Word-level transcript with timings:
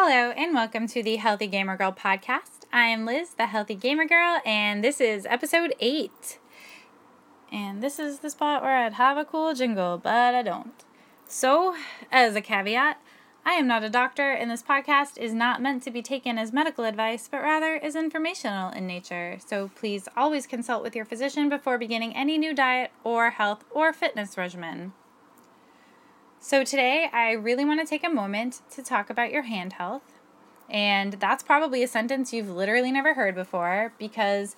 Hello, 0.00 0.30
and 0.36 0.54
welcome 0.54 0.86
to 0.86 1.02
the 1.02 1.16
Healthy 1.16 1.48
Gamer 1.48 1.76
Girl 1.76 1.90
podcast. 1.90 2.66
I 2.72 2.84
am 2.84 3.04
Liz, 3.04 3.30
the 3.30 3.46
Healthy 3.46 3.74
Gamer 3.74 4.06
Girl, 4.06 4.40
and 4.46 4.84
this 4.84 5.00
is 5.00 5.26
episode 5.26 5.74
8. 5.80 6.38
And 7.50 7.82
this 7.82 7.98
is 7.98 8.20
the 8.20 8.30
spot 8.30 8.62
where 8.62 8.76
I'd 8.76 8.92
have 8.92 9.16
a 9.16 9.24
cool 9.24 9.54
jingle, 9.54 9.98
but 9.98 10.36
I 10.36 10.42
don't. 10.42 10.84
So, 11.26 11.74
as 12.12 12.36
a 12.36 12.40
caveat, 12.40 13.02
I 13.44 13.54
am 13.54 13.66
not 13.66 13.82
a 13.82 13.90
doctor, 13.90 14.30
and 14.30 14.48
this 14.48 14.62
podcast 14.62 15.18
is 15.18 15.34
not 15.34 15.60
meant 15.60 15.82
to 15.82 15.90
be 15.90 16.00
taken 16.00 16.38
as 16.38 16.52
medical 16.52 16.84
advice, 16.84 17.28
but 17.28 17.42
rather 17.42 17.74
is 17.74 17.96
informational 17.96 18.70
in 18.70 18.86
nature. 18.86 19.38
So, 19.44 19.72
please 19.74 20.08
always 20.16 20.46
consult 20.46 20.84
with 20.84 20.94
your 20.94 21.06
physician 21.06 21.48
before 21.48 21.76
beginning 21.76 22.14
any 22.14 22.38
new 22.38 22.54
diet 22.54 22.92
or 23.02 23.30
health 23.30 23.64
or 23.72 23.92
fitness 23.92 24.38
regimen. 24.38 24.92
So, 26.40 26.62
today 26.62 27.10
I 27.12 27.32
really 27.32 27.64
want 27.64 27.80
to 27.80 27.86
take 27.86 28.04
a 28.04 28.08
moment 28.08 28.60
to 28.70 28.82
talk 28.82 29.10
about 29.10 29.32
your 29.32 29.42
hand 29.42 29.72
health. 29.72 30.20
And 30.70 31.14
that's 31.14 31.42
probably 31.42 31.82
a 31.82 31.88
sentence 31.88 32.32
you've 32.32 32.48
literally 32.48 32.92
never 32.92 33.14
heard 33.14 33.34
before 33.34 33.92
because 33.98 34.54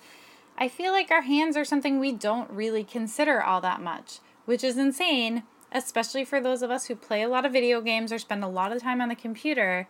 I 0.57 0.67
feel 0.67 0.91
like 0.91 1.09
our 1.09 1.23
hands 1.23 1.57
are 1.57 1.65
something 1.65 1.99
we 1.99 2.11
don't 2.11 2.51
really 2.51 2.83
consider 2.83 3.41
all 3.41 3.61
that 3.61 3.81
much, 3.81 4.19
which 4.45 4.63
is 4.63 4.77
insane, 4.77 5.41
especially 5.71 6.23
for 6.23 6.39
those 6.39 6.61
of 6.61 6.69
us 6.69 6.85
who 6.85 6.95
play 6.95 7.23
a 7.23 7.29
lot 7.29 7.47
of 7.47 7.51
video 7.51 7.81
games 7.81 8.11
or 8.11 8.19
spend 8.19 8.43
a 8.43 8.47
lot 8.47 8.71
of 8.71 8.83
time 8.83 9.01
on 9.01 9.09
the 9.09 9.15
computer, 9.15 9.89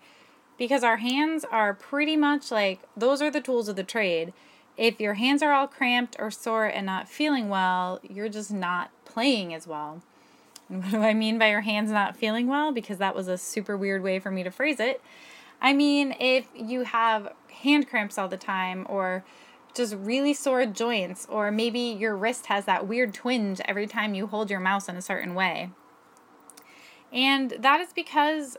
because 0.57 0.85
our 0.85 0.97
hands 0.97 1.43
are 1.51 1.73
pretty 1.73 2.15
much 2.15 2.51
like 2.51 2.79
those 2.95 3.21
are 3.21 3.31
the 3.31 3.41
tools 3.41 3.67
of 3.67 3.75
the 3.75 3.83
trade. 3.83 4.31
If 4.77 5.01
your 5.01 5.15
hands 5.15 5.43
are 5.43 5.51
all 5.51 5.67
cramped 5.67 6.15
or 6.19 6.31
sore 6.31 6.65
and 6.65 6.85
not 6.85 7.09
feeling 7.09 7.49
well, 7.49 7.99
you're 8.01 8.29
just 8.29 8.51
not 8.51 8.91
playing 9.03 9.53
as 9.53 9.67
well. 9.67 10.01
And 10.71 10.81
what 10.81 10.91
do 10.91 11.01
I 11.01 11.13
mean 11.13 11.37
by 11.37 11.49
your 11.49 11.61
hands 11.61 11.91
not 11.91 12.15
feeling 12.15 12.47
well? 12.47 12.71
Because 12.71 12.97
that 12.97 13.13
was 13.13 13.27
a 13.27 13.37
super 13.37 13.75
weird 13.75 14.01
way 14.01 14.19
for 14.19 14.31
me 14.31 14.41
to 14.41 14.49
phrase 14.49 14.79
it. 14.79 15.01
I 15.61 15.73
mean, 15.73 16.15
if 16.19 16.47
you 16.55 16.83
have 16.83 17.33
hand 17.61 17.89
cramps 17.89 18.17
all 18.17 18.29
the 18.29 18.37
time, 18.37 18.87
or 18.89 19.23
just 19.75 19.95
really 19.95 20.33
sore 20.33 20.65
joints, 20.65 21.27
or 21.29 21.51
maybe 21.51 21.79
your 21.79 22.15
wrist 22.15 22.47
has 22.47 22.65
that 22.65 22.87
weird 22.87 23.13
twinge 23.13 23.61
every 23.65 23.85
time 23.85 24.13
you 24.13 24.27
hold 24.27 24.49
your 24.49 24.59
mouse 24.61 24.87
in 24.87 24.95
a 24.95 25.01
certain 25.01 25.35
way. 25.35 25.69
And 27.11 27.51
that 27.59 27.81
is 27.81 27.91
because 27.93 28.57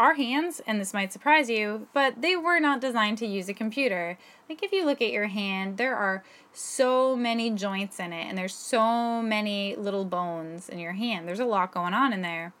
our 0.00 0.14
hands, 0.14 0.62
and 0.66 0.80
this 0.80 0.94
might 0.94 1.12
surprise 1.12 1.50
you, 1.50 1.86
but 1.92 2.22
they 2.22 2.34
were 2.34 2.58
not 2.58 2.80
designed 2.80 3.18
to 3.18 3.26
use 3.26 3.50
a 3.50 3.54
computer. 3.54 4.16
Like 4.48 4.62
if 4.62 4.72
you 4.72 4.86
look 4.86 5.02
at 5.02 5.10
your 5.10 5.26
hand, 5.26 5.76
there 5.76 5.94
are 5.94 6.24
so 6.54 7.14
many 7.14 7.50
joints 7.50 8.00
in 8.00 8.14
it, 8.14 8.24
and 8.24 8.38
there's 8.38 8.54
so 8.54 9.20
many 9.20 9.76
little 9.76 10.06
bones 10.06 10.70
in 10.70 10.78
your 10.78 10.94
hand. 10.94 11.28
There's 11.28 11.38
a 11.38 11.44
lot 11.44 11.72
going 11.72 11.92
on 11.92 12.14
in 12.14 12.22
there. 12.22 12.54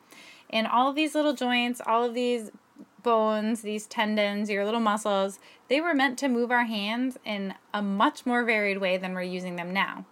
And 0.50 0.66
all 0.66 0.90
of 0.90 0.96
these 0.96 1.14
little 1.14 1.32
joints, 1.32 1.80
all 1.86 2.04
of 2.04 2.12
these 2.12 2.50
bones, 3.02 3.62
these 3.62 3.86
tendons, 3.86 4.50
your 4.50 4.66
little 4.66 4.78
muscles, 4.78 5.38
they 5.68 5.80
were 5.80 5.94
meant 5.94 6.18
to 6.18 6.28
move 6.28 6.50
our 6.50 6.66
hands 6.66 7.16
in 7.24 7.54
a 7.72 7.80
much 7.80 8.26
more 8.26 8.44
varied 8.44 8.82
way 8.82 8.98
than 8.98 9.14
we're 9.14 9.22
using 9.22 9.56
them 9.56 9.72
now. 9.72 10.04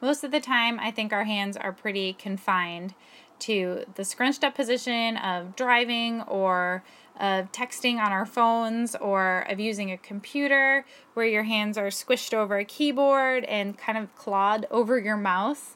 Most 0.00 0.22
of 0.22 0.30
the 0.30 0.38
time, 0.38 0.78
I 0.78 0.92
think 0.92 1.12
our 1.12 1.24
hands 1.24 1.56
are 1.56 1.72
pretty 1.72 2.12
confined 2.12 2.94
to 3.40 3.84
the 3.94 4.04
scrunched 4.04 4.44
up 4.44 4.54
position 4.54 5.16
of 5.16 5.56
driving 5.56 6.22
or 6.22 6.82
of 7.18 7.50
texting 7.50 7.98
on 7.98 8.12
our 8.12 8.26
phones 8.26 8.94
or 8.96 9.40
of 9.48 9.58
using 9.58 9.90
a 9.90 9.98
computer 9.98 10.84
where 11.14 11.26
your 11.26 11.42
hands 11.42 11.76
are 11.76 11.88
squished 11.88 12.32
over 12.32 12.58
a 12.58 12.64
keyboard 12.64 13.44
and 13.44 13.76
kind 13.76 13.98
of 13.98 14.14
clawed 14.14 14.66
over 14.70 14.98
your 14.98 15.16
mouse. 15.16 15.74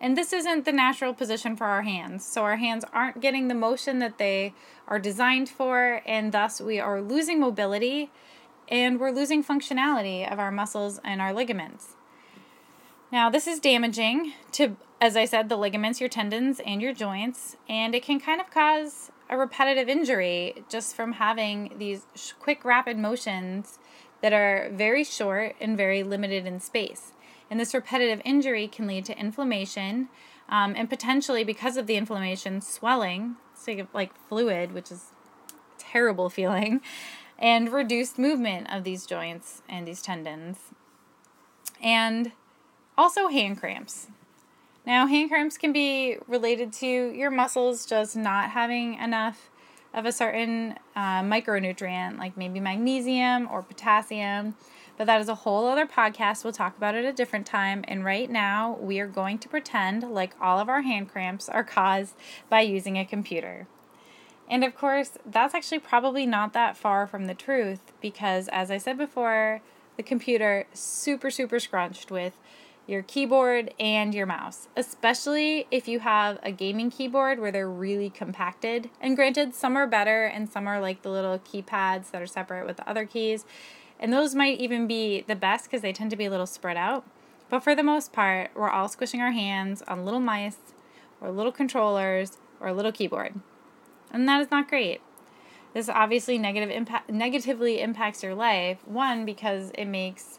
And 0.00 0.18
this 0.18 0.34
isn't 0.34 0.66
the 0.66 0.72
natural 0.72 1.14
position 1.14 1.56
for 1.56 1.64
our 1.64 1.82
hands. 1.82 2.26
So 2.26 2.42
our 2.42 2.56
hands 2.56 2.84
aren't 2.92 3.20
getting 3.20 3.48
the 3.48 3.54
motion 3.54 3.98
that 4.00 4.18
they 4.18 4.52
are 4.86 4.98
designed 4.98 5.48
for, 5.48 6.02
and 6.04 6.32
thus 6.32 6.60
we 6.60 6.78
are 6.78 7.00
losing 7.00 7.40
mobility 7.40 8.10
and 8.68 8.98
we're 8.98 9.10
losing 9.10 9.44
functionality 9.44 10.30
of 10.30 10.38
our 10.38 10.50
muscles 10.50 11.00
and 11.04 11.20
our 11.20 11.32
ligaments. 11.32 11.96
Now, 13.12 13.30
this 13.30 13.46
is 13.46 13.60
damaging 13.60 14.32
to, 14.52 14.76
as 15.04 15.18
I 15.18 15.26
said, 15.26 15.50
the 15.50 15.58
ligaments, 15.58 16.00
your 16.00 16.08
tendons, 16.08 16.62
and 16.64 16.80
your 16.80 16.94
joints, 16.94 17.58
and 17.68 17.94
it 17.94 18.02
can 18.02 18.18
kind 18.18 18.40
of 18.40 18.50
cause 18.50 19.10
a 19.28 19.36
repetitive 19.36 19.86
injury 19.86 20.64
just 20.70 20.96
from 20.96 21.12
having 21.12 21.74
these 21.76 22.06
quick, 22.40 22.64
rapid 22.64 22.96
motions 22.96 23.78
that 24.22 24.32
are 24.32 24.70
very 24.72 25.04
short 25.04 25.56
and 25.60 25.76
very 25.76 26.02
limited 26.02 26.46
in 26.46 26.58
space. 26.58 27.12
And 27.50 27.60
this 27.60 27.74
repetitive 27.74 28.22
injury 28.24 28.66
can 28.66 28.86
lead 28.86 29.04
to 29.04 29.18
inflammation 29.18 30.08
um, 30.48 30.72
and 30.74 30.88
potentially, 30.88 31.44
because 31.44 31.76
of 31.76 31.86
the 31.86 31.96
inflammation, 31.96 32.62
swelling, 32.62 33.36
so 33.54 33.86
like 33.92 34.16
fluid, 34.30 34.72
which 34.72 34.90
is 34.90 35.12
terrible 35.76 36.30
feeling, 36.30 36.80
and 37.38 37.70
reduced 37.70 38.18
movement 38.18 38.72
of 38.72 38.84
these 38.84 39.04
joints 39.04 39.60
and 39.68 39.86
these 39.86 40.00
tendons. 40.00 40.56
And 41.82 42.32
also, 42.96 43.28
hand 43.28 43.60
cramps. 43.60 44.06
Now, 44.86 45.06
hand 45.06 45.30
cramps 45.30 45.56
can 45.56 45.72
be 45.72 46.18
related 46.28 46.72
to 46.74 46.86
your 46.86 47.30
muscles 47.30 47.86
just 47.86 48.16
not 48.16 48.50
having 48.50 48.94
enough 48.94 49.50
of 49.94 50.04
a 50.04 50.12
certain 50.12 50.74
uh, 50.94 51.22
micronutrient, 51.22 52.18
like 52.18 52.36
maybe 52.36 52.60
magnesium 52.60 53.48
or 53.50 53.62
potassium. 53.62 54.56
But 54.98 55.06
that 55.06 55.20
is 55.20 55.28
a 55.28 55.34
whole 55.34 55.66
other 55.66 55.86
podcast. 55.86 56.44
We'll 56.44 56.52
talk 56.52 56.76
about 56.76 56.94
it 56.94 57.04
a 57.04 57.12
different 57.12 57.46
time. 57.46 57.84
And 57.88 58.04
right 58.04 58.30
now, 58.30 58.76
we 58.80 59.00
are 59.00 59.06
going 59.06 59.38
to 59.38 59.48
pretend 59.48 60.02
like 60.02 60.34
all 60.40 60.58
of 60.58 60.68
our 60.68 60.82
hand 60.82 61.10
cramps 61.10 61.48
are 61.48 61.64
caused 61.64 62.14
by 62.50 62.60
using 62.60 62.98
a 62.98 63.04
computer. 63.04 63.66
And 64.48 64.62
of 64.62 64.76
course, 64.76 65.12
that's 65.24 65.54
actually 65.54 65.78
probably 65.78 66.26
not 66.26 66.52
that 66.52 66.76
far 66.76 67.06
from 67.06 67.26
the 67.26 67.34
truth 67.34 67.80
because, 68.00 68.48
as 68.48 68.70
I 68.70 68.78
said 68.78 68.98
before, 68.98 69.62
the 69.96 70.02
computer 70.02 70.66
super, 70.74 71.30
super 71.30 71.58
scrunched 71.58 72.10
with 72.10 72.36
your 72.86 73.02
keyboard 73.02 73.72
and 73.80 74.14
your 74.14 74.26
mouse, 74.26 74.68
especially 74.76 75.66
if 75.70 75.88
you 75.88 76.00
have 76.00 76.38
a 76.42 76.52
gaming 76.52 76.90
keyboard 76.90 77.38
where 77.38 77.50
they're 77.50 77.70
really 77.70 78.10
compacted. 78.10 78.90
And 79.00 79.16
granted, 79.16 79.54
some 79.54 79.76
are 79.76 79.86
better 79.86 80.24
and 80.24 80.50
some 80.50 80.66
are 80.66 80.80
like 80.80 81.02
the 81.02 81.10
little 81.10 81.38
keypads 81.38 82.10
that 82.10 82.20
are 82.20 82.26
separate 82.26 82.66
with 82.66 82.76
the 82.76 82.88
other 82.88 83.06
keys. 83.06 83.44
And 83.98 84.12
those 84.12 84.34
might 84.34 84.60
even 84.60 84.86
be 84.86 85.24
the 85.26 85.36
best 85.36 85.64
because 85.64 85.80
they 85.80 85.92
tend 85.92 86.10
to 86.10 86.16
be 86.16 86.26
a 86.26 86.30
little 86.30 86.46
spread 86.46 86.76
out. 86.76 87.06
But 87.48 87.60
for 87.60 87.74
the 87.74 87.82
most 87.82 88.12
part, 88.12 88.50
we're 88.54 88.70
all 88.70 88.88
squishing 88.88 89.20
our 89.20 89.32
hands 89.32 89.82
on 89.88 90.04
little 90.04 90.20
mice 90.20 90.58
or 91.20 91.30
little 91.30 91.52
controllers 91.52 92.38
or 92.60 92.68
a 92.68 92.74
little 92.74 92.92
keyboard. 92.92 93.40
And 94.10 94.28
that 94.28 94.40
is 94.40 94.50
not 94.50 94.68
great. 94.68 95.00
This 95.72 95.88
obviously 95.88 96.38
negative 96.38 96.70
impact 96.70 97.10
negatively 97.10 97.80
impacts 97.80 98.22
your 98.22 98.34
life. 98.34 98.78
One 98.86 99.24
because 99.24 99.72
it 99.74 99.86
makes 99.86 100.38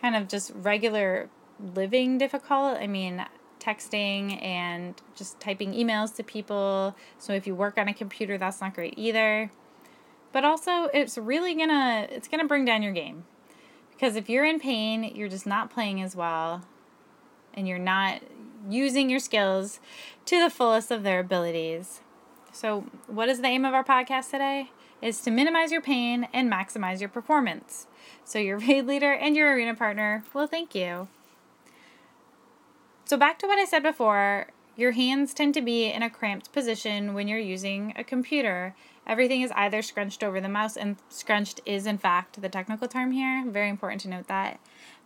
kind 0.00 0.14
of 0.14 0.28
just 0.28 0.52
regular 0.54 1.28
living 1.74 2.18
difficult. 2.18 2.78
I 2.78 2.86
mean, 2.86 3.24
texting 3.60 4.42
and 4.42 5.00
just 5.14 5.40
typing 5.40 5.72
emails 5.72 6.14
to 6.16 6.22
people. 6.22 6.96
So 7.18 7.32
if 7.32 7.46
you 7.46 7.54
work 7.54 7.78
on 7.78 7.88
a 7.88 7.94
computer, 7.94 8.38
that's 8.38 8.60
not 8.60 8.74
great 8.74 8.94
either. 8.96 9.50
But 10.32 10.44
also, 10.44 10.84
it's 10.94 11.16
really 11.16 11.54
gonna 11.54 12.06
it's 12.10 12.28
gonna 12.28 12.46
bring 12.46 12.64
down 12.64 12.82
your 12.82 12.92
game 12.92 13.24
because 13.92 14.14
if 14.14 14.28
you're 14.28 14.44
in 14.44 14.60
pain, 14.60 15.12
you're 15.14 15.28
just 15.28 15.46
not 15.46 15.70
playing 15.70 16.02
as 16.02 16.14
well, 16.14 16.62
and 17.54 17.66
you're 17.66 17.78
not 17.78 18.20
using 18.68 19.08
your 19.08 19.20
skills 19.20 19.80
to 20.26 20.40
the 20.42 20.50
fullest 20.50 20.90
of 20.90 21.02
their 21.02 21.20
abilities. 21.20 22.00
So, 22.52 22.86
what 23.06 23.28
is 23.28 23.40
the 23.40 23.46
aim 23.46 23.64
of 23.64 23.74
our 23.74 23.84
podcast 23.84 24.30
today? 24.30 24.70
Is 25.00 25.20
to 25.22 25.30
minimize 25.30 25.70
your 25.70 25.80
pain 25.80 26.28
and 26.32 26.52
maximize 26.52 27.00
your 27.00 27.08
performance. 27.08 27.86
So, 28.24 28.38
your 28.38 28.58
raid 28.68 28.86
leader 28.86 29.12
and 29.12 29.36
your 29.36 29.52
arena 29.54 29.74
partner 29.74 30.24
will 30.34 30.46
thank 30.46 30.74
you. 30.74 31.08
So, 33.08 33.16
back 33.16 33.38
to 33.38 33.46
what 33.46 33.58
I 33.58 33.64
said 33.64 33.82
before, 33.82 34.48
your 34.76 34.92
hands 34.92 35.32
tend 35.32 35.54
to 35.54 35.62
be 35.62 35.86
in 35.86 36.02
a 36.02 36.10
cramped 36.10 36.52
position 36.52 37.14
when 37.14 37.26
you're 37.26 37.38
using 37.38 37.94
a 37.96 38.04
computer. 38.04 38.74
Everything 39.06 39.40
is 39.40 39.50
either 39.52 39.80
scrunched 39.80 40.22
over 40.22 40.42
the 40.42 40.48
mouse, 40.50 40.76
and 40.76 40.96
scrunched 41.08 41.62
is, 41.64 41.86
in 41.86 41.96
fact, 41.96 42.42
the 42.42 42.50
technical 42.50 42.86
term 42.86 43.12
here. 43.12 43.46
Very 43.46 43.70
important 43.70 44.02
to 44.02 44.10
note 44.10 44.28
that. 44.28 44.60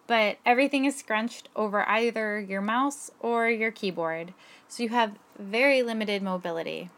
But 0.09 0.39
everything 0.45 0.85
is 0.85 0.97
scrunched 0.97 1.49
over 1.55 1.89
either 1.89 2.41
your 2.41 2.61
mouse 2.61 3.13
or 3.21 3.49
your 3.49 3.71
keyboard. 3.71 4.35
So, 4.67 4.83
you 4.83 4.89
have 4.89 5.15
very 5.39 5.85
limited 5.85 6.25
mobility. 6.25 6.91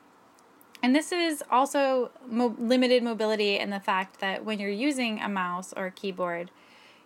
And 0.83 0.97
this 0.97 1.13
is 1.13 1.45
also 1.51 2.13
mo- 2.27 2.57
limited 2.59 3.03
mobility 3.03 3.59
in 3.59 3.69
the 3.69 3.79
fact 3.79 4.21
that 4.21 4.43
when 4.43 4.59
you're 4.59 4.71
using 4.71 5.21
a 5.21 5.29
mouse 5.29 5.75
or 5.77 5.85
a 5.85 5.91
keyboard, 5.91 6.51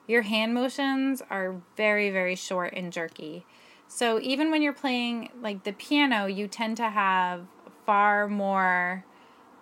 your 0.06 0.23
hand 0.23 0.55
motions 0.55 1.21
are 1.31 1.56
very, 1.77 2.11
very 2.11 2.37
short 2.37 2.75
and 2.75 2.93
jerky. 2.93 3.44
So 3.88 4.20
even 4.20 4.50
when 4.50 4.62
you're 4.62 4.73
playing 4.73 5.31
like 5.40 5.64
the 5.64 5.73
piano, 5.73 6.26
you 6.26 6.46
tend 6.46 6.76
to 6.76 6.90
have 6.90 7.46
far 7.85 8.29
more 8.29 9.05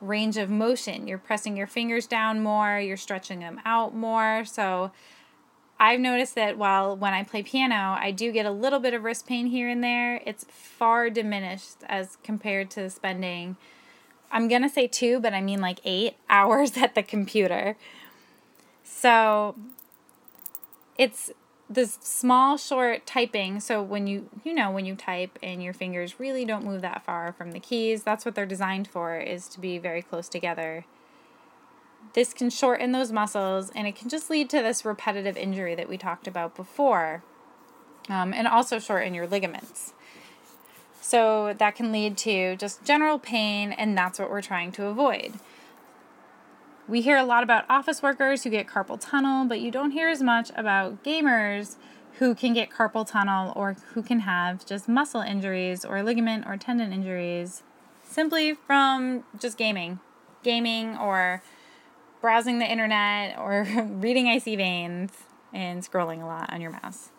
range 0.01 0.37
of 0.37 0.51
motion. 0.51 1.07
You're 1.07 1.19
pressing 1.19 1.57
your 1.57 1.67
fingers 1.67 2.07
down 2.07 2.43
more, 2.43 2.79
you're 2.79 2.97
stretching 2.97 3.41
them 3.41 3.61
out 3.65 3.95
more. 3.95 4.45
So 4.45 4.91
I've 5.79 6.01
noticed 6.01 6.35
that 6.35 6.59
while 6.59 6.97
when 6.97 7.15
I 7.15 7.23
play 7.23 7.43
piano, 7.43 7.97
I 7.99 8.11
do 8.11 8.33
get 8.33 8.47
a 8.47 8.51
little 8.51 8.81
bit 8.81 8.95
of 8.95 9.05
wrist 9.05 9.27
pain 9.27 9.47
here 9.47 9.69
and 9.69 9.83
there, 9.83 10.21
it's 10.27 10.45
far 10.45 11.09
diminished 11.09 11.77
as 11.89 12.19
compared 12.23 12.71
to 12.71 12.91
spending 12.91 13.57
I'm 14.31 14.49
going 14.49 14.63
to 14.63 14.69
say 14.69 14.87
two, 14.87 15.21
but 15.21 15.33
I 15.33 15.41
mean 15.41 15.61
like 15.61 15.81
eight 15.85 16.17
hours 16.29 16.77
at 16.77 16.95
the 16.95 17.03
computer. 17.03 17.77
So 18.85 19.57
it's 20.99 21.33
this 21.69 21.99
small 22.01 22.57
short 22.57 23.05
typing 23.07 23.59
so 23.59 23.83
when 23.83 24.07
you 24.07 24.29
you 24.45 24.55
know 24.55 24.71
when 24.71 24.85
you 24.85 24.95
type 24.95 25.37
and 25.43 25.63
your 25.63 25.73
fingers 25.73 26.21
really 26.21 26.45
don't 26.45 26.65
move 26.65 26.81
that 26.81 27.05
far 27.05 27.33
from 27.33 27.51
the 27.51 27.59
keys 27.59 28.05
that's 28.05 28.25
what 28.25 28.35
they're 28.35 28.47
designed 28.47 28.87
for 28.87 29.19
is 29.19 29.49
to 29.49 29.61
be 29.61 29.79
very 29.79 30.03
close 30.03 30.29
together. 30.29 30.85
This 32.13 32.33
can 32.33 32.51
shorten 32.51 32.93
those 32.93 33.13
muscles 33.13 33.71
and 33.75 33.87
it 33.87 33.97
can 33.97 34.09
just 34.09 34.31
lead 34.31 34.49
to 34.51 34.63
this 34.63 34.85
repetitive 34.85 35.37
injury 35.37 35.75
that 35.75 35.89
we 35.89 35.99
talked 35.99 36.29
about 36.29 36.55
before 36.55 37.23
um, 38.09 38.33
and 38.33 38.47
also 38.47 38.79
shorten 38.79 39.13
your 39.13 39.27
ligaments. 39.27 39.93
So 41.01 41.55
that 41.59 41.75
can 41.75 41.93
lead 41.93 42.17
to 42.19 42.57
just 42.57 42.85
general 42.85 43.19
pain 43.19 43.73
and 43.73 43.99
that's 43.99 44.19
what 44.19 44.31
we're 44.31 44.41
trying 44.41 44.73
to 44.73 44.87
avoid 44.87 45.35
we 46.89 47.01
hear 47.01 47.17
a 47.17 47.25
lot 47.25 47.43
about 47.43 47.65
office 47.69 48.03
workers 48.03 48.45
who 48.45 48.51
get 48.51 48.67
carpal 48.67 48.99
tunnel, 49.01 49.45
but 49.45 49.61
you 49.61 49.71
don't 49.71 49.91
hear 49.91 50.09
as 50.09 50.23
much 50.23 50.51
about 50.57 51.03
gamers 51.03 51.77
who 52.19 52.35
can 52.35 52.55
get 52.55 52.71
carpal 52.71 53.07
tunnel 53.07 53.53
or 53.57 53.77
who 53.93 54.03
can 54.03 54.21
have 54.21 54.65
just 54.65 54.89
muscle 54.89 55.21
injuries 55.21 55.85
or 55.85 56.03
ligament 56.03 56.47
or 56.47 56.57
tendon 56.57 56.93
injuries 56.93 57.63
simply 58.03 58.55
from 58.55 59.25
just 59.39 59.59
gaming. 59.59 59.99
Gaming 60.43 60.97
or 60.97 61.43
browsing 62.21 62.59
the 62.59 62.71
internet 62.71 63.37
or 63.39 63.67
reading 63.91 64.29
Icy 64.29 64.57
Veins 64.57 65.11
and 65.53 65.83
scrolling 65.83 66.23
a 66.23 66.27
lot 66.27 66.53
on 66.53 66.61
your 66.61 66.71
mouse. 66.71 67.11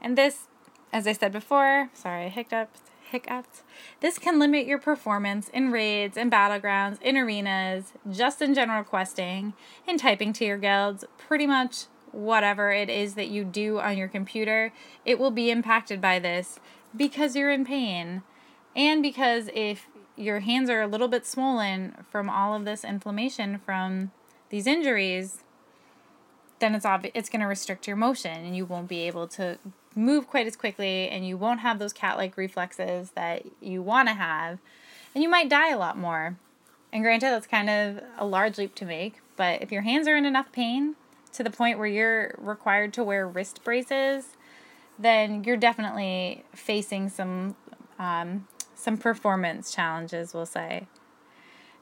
And 0.00 0.18
this, 0.18 0.48
as 0.92 1.06
I 1.06 1.12
said 1.12 1.32
before, 1.32 1.88
sorry, 1.94 2.26
I 2.26 2.28
hiccuped 2.28 2.80
hiccups. 3.12 3.62
This 4.00 4.18
can 4.18 4.38
limit 4.38 4.66
your 4.66 4.78
performance 4.78 5.48
in 5.50 5.70
raids 5.70 6.16
and 6.16 6.32
battlegrounds, 6.32 7.00
in 7.00 7.16
arenas, 7.16 7.92
just 8.10 8.42
in 8.42 8.54
general 8.54 8.82
questing, 8.82 9.54
in 9.86 9.96
typing 9.96 10.32
to 10.34 10.44
your 10.44 10.58
guilds, 10.58 11.04
pretty 11.16 11.46
much 11.46 11.84
whatever 12.10 12.72
it 12.72 12.90
is 12.90 13.14
that 13.14 13.28
you 13.28 13.44
do 13.44 13.78
on 13.78 13.96
your 13.96 14.08
computer, 14.08 14.72
it 15.04 15.18
will 15.18 15.30
be 15.30 15.50
impacted 15.50 16.00
by 16.00 16.18
this 16.18 16.60
because 16.94 17.34
you're 17.34 17.50
in 17.50 17.64
pain. 17.64 18.22
And 18.76 19.02
because 19.02 19.48
if 19.54 19.88
your 20.16 20.40
hands 20.40 20.68
are 20.70 20.82
a 20.82 20.86
little 20.86 21.08
bit 21.08 21.26
swollen 21.26 22.04
from 22.10 22.28
all 22.28 22.54
of 22.54 22.64
this 22.64 22.84
inflammation 22.84 23.58
from 23.58 24.12
these 24.50 24.66
injuries, 24.66 25.42
then 26.62 26.74
it's 26.76 26.86
obvi- 26.86 27.10
it's 27.12 27.28
going 27.28 27.40
to 27.40 27.46
restrict 27.46 27.86
your 27.86 27.96
motion 27.96 28.44
and 28.44 28.56
you 28.56 28.64
won't 28.64 28.88
be 28.88 29.00
able 29.00 29.26
to 29.26 29.58
move 29.96 30.28
quite 30.28 30.46
as 30.46 30.54
quickly 30.54 31.08
and 31.08 31.26
you 31.26 31.36
won't 31.36 31.60
have 31.60 31.78
those 31.78 31.92
cat 31.92 32.16
like 32.16 32.36
reflexes 32.36 33.10
that 33.10 33.42
you 33.60 33.82
want 33.82 34.08
to 34.08 34.14
have. 34.14 34.60
And 35.14 35.22
you 35.22 35.28
might 35.28 35.48
die 35.48 35.70
a 35.70 35.76
lot 35.76 35.98
more. 35.98 36.38
And 36.92 37.02
granted, 37.02 37.26
that's 37.26 37.46
kind 37.46 37.68
of 37.68 38.02
a 38.16 38.24
large 38.24 38.58
leap 38.58 38.74
to 38.76 38.84
make, 38.84 39.20
but 39.36 39.60
if 39.60 39.72
your 39.72 39.82
hands 39.82 40.06
are 40.06 40.16
in 40.16 40.24
enough 40.24 40.52
pain 40.52 40.94
to 41.32 41.42
the 41.42 41.50
point 41.50 41.78
where 41.78 41.88
you're 41.88 42.34
required 42.38 42.92
to 42.94 43.04
wear 43.04 43.26
wrist 43.26 43.64
braces, 43.64 44.36
then 44.98 45.42
you're 45.42 45.56
definitely 45.56 46.44
facing 46.54 47.08
some 47.08 47.56
um, 47.98 48.46
some 48.74 48.98
performance 48.98 49.72
challenges, 49.74 50.34
we'll 50.34 50.46
say. 50.46 50.86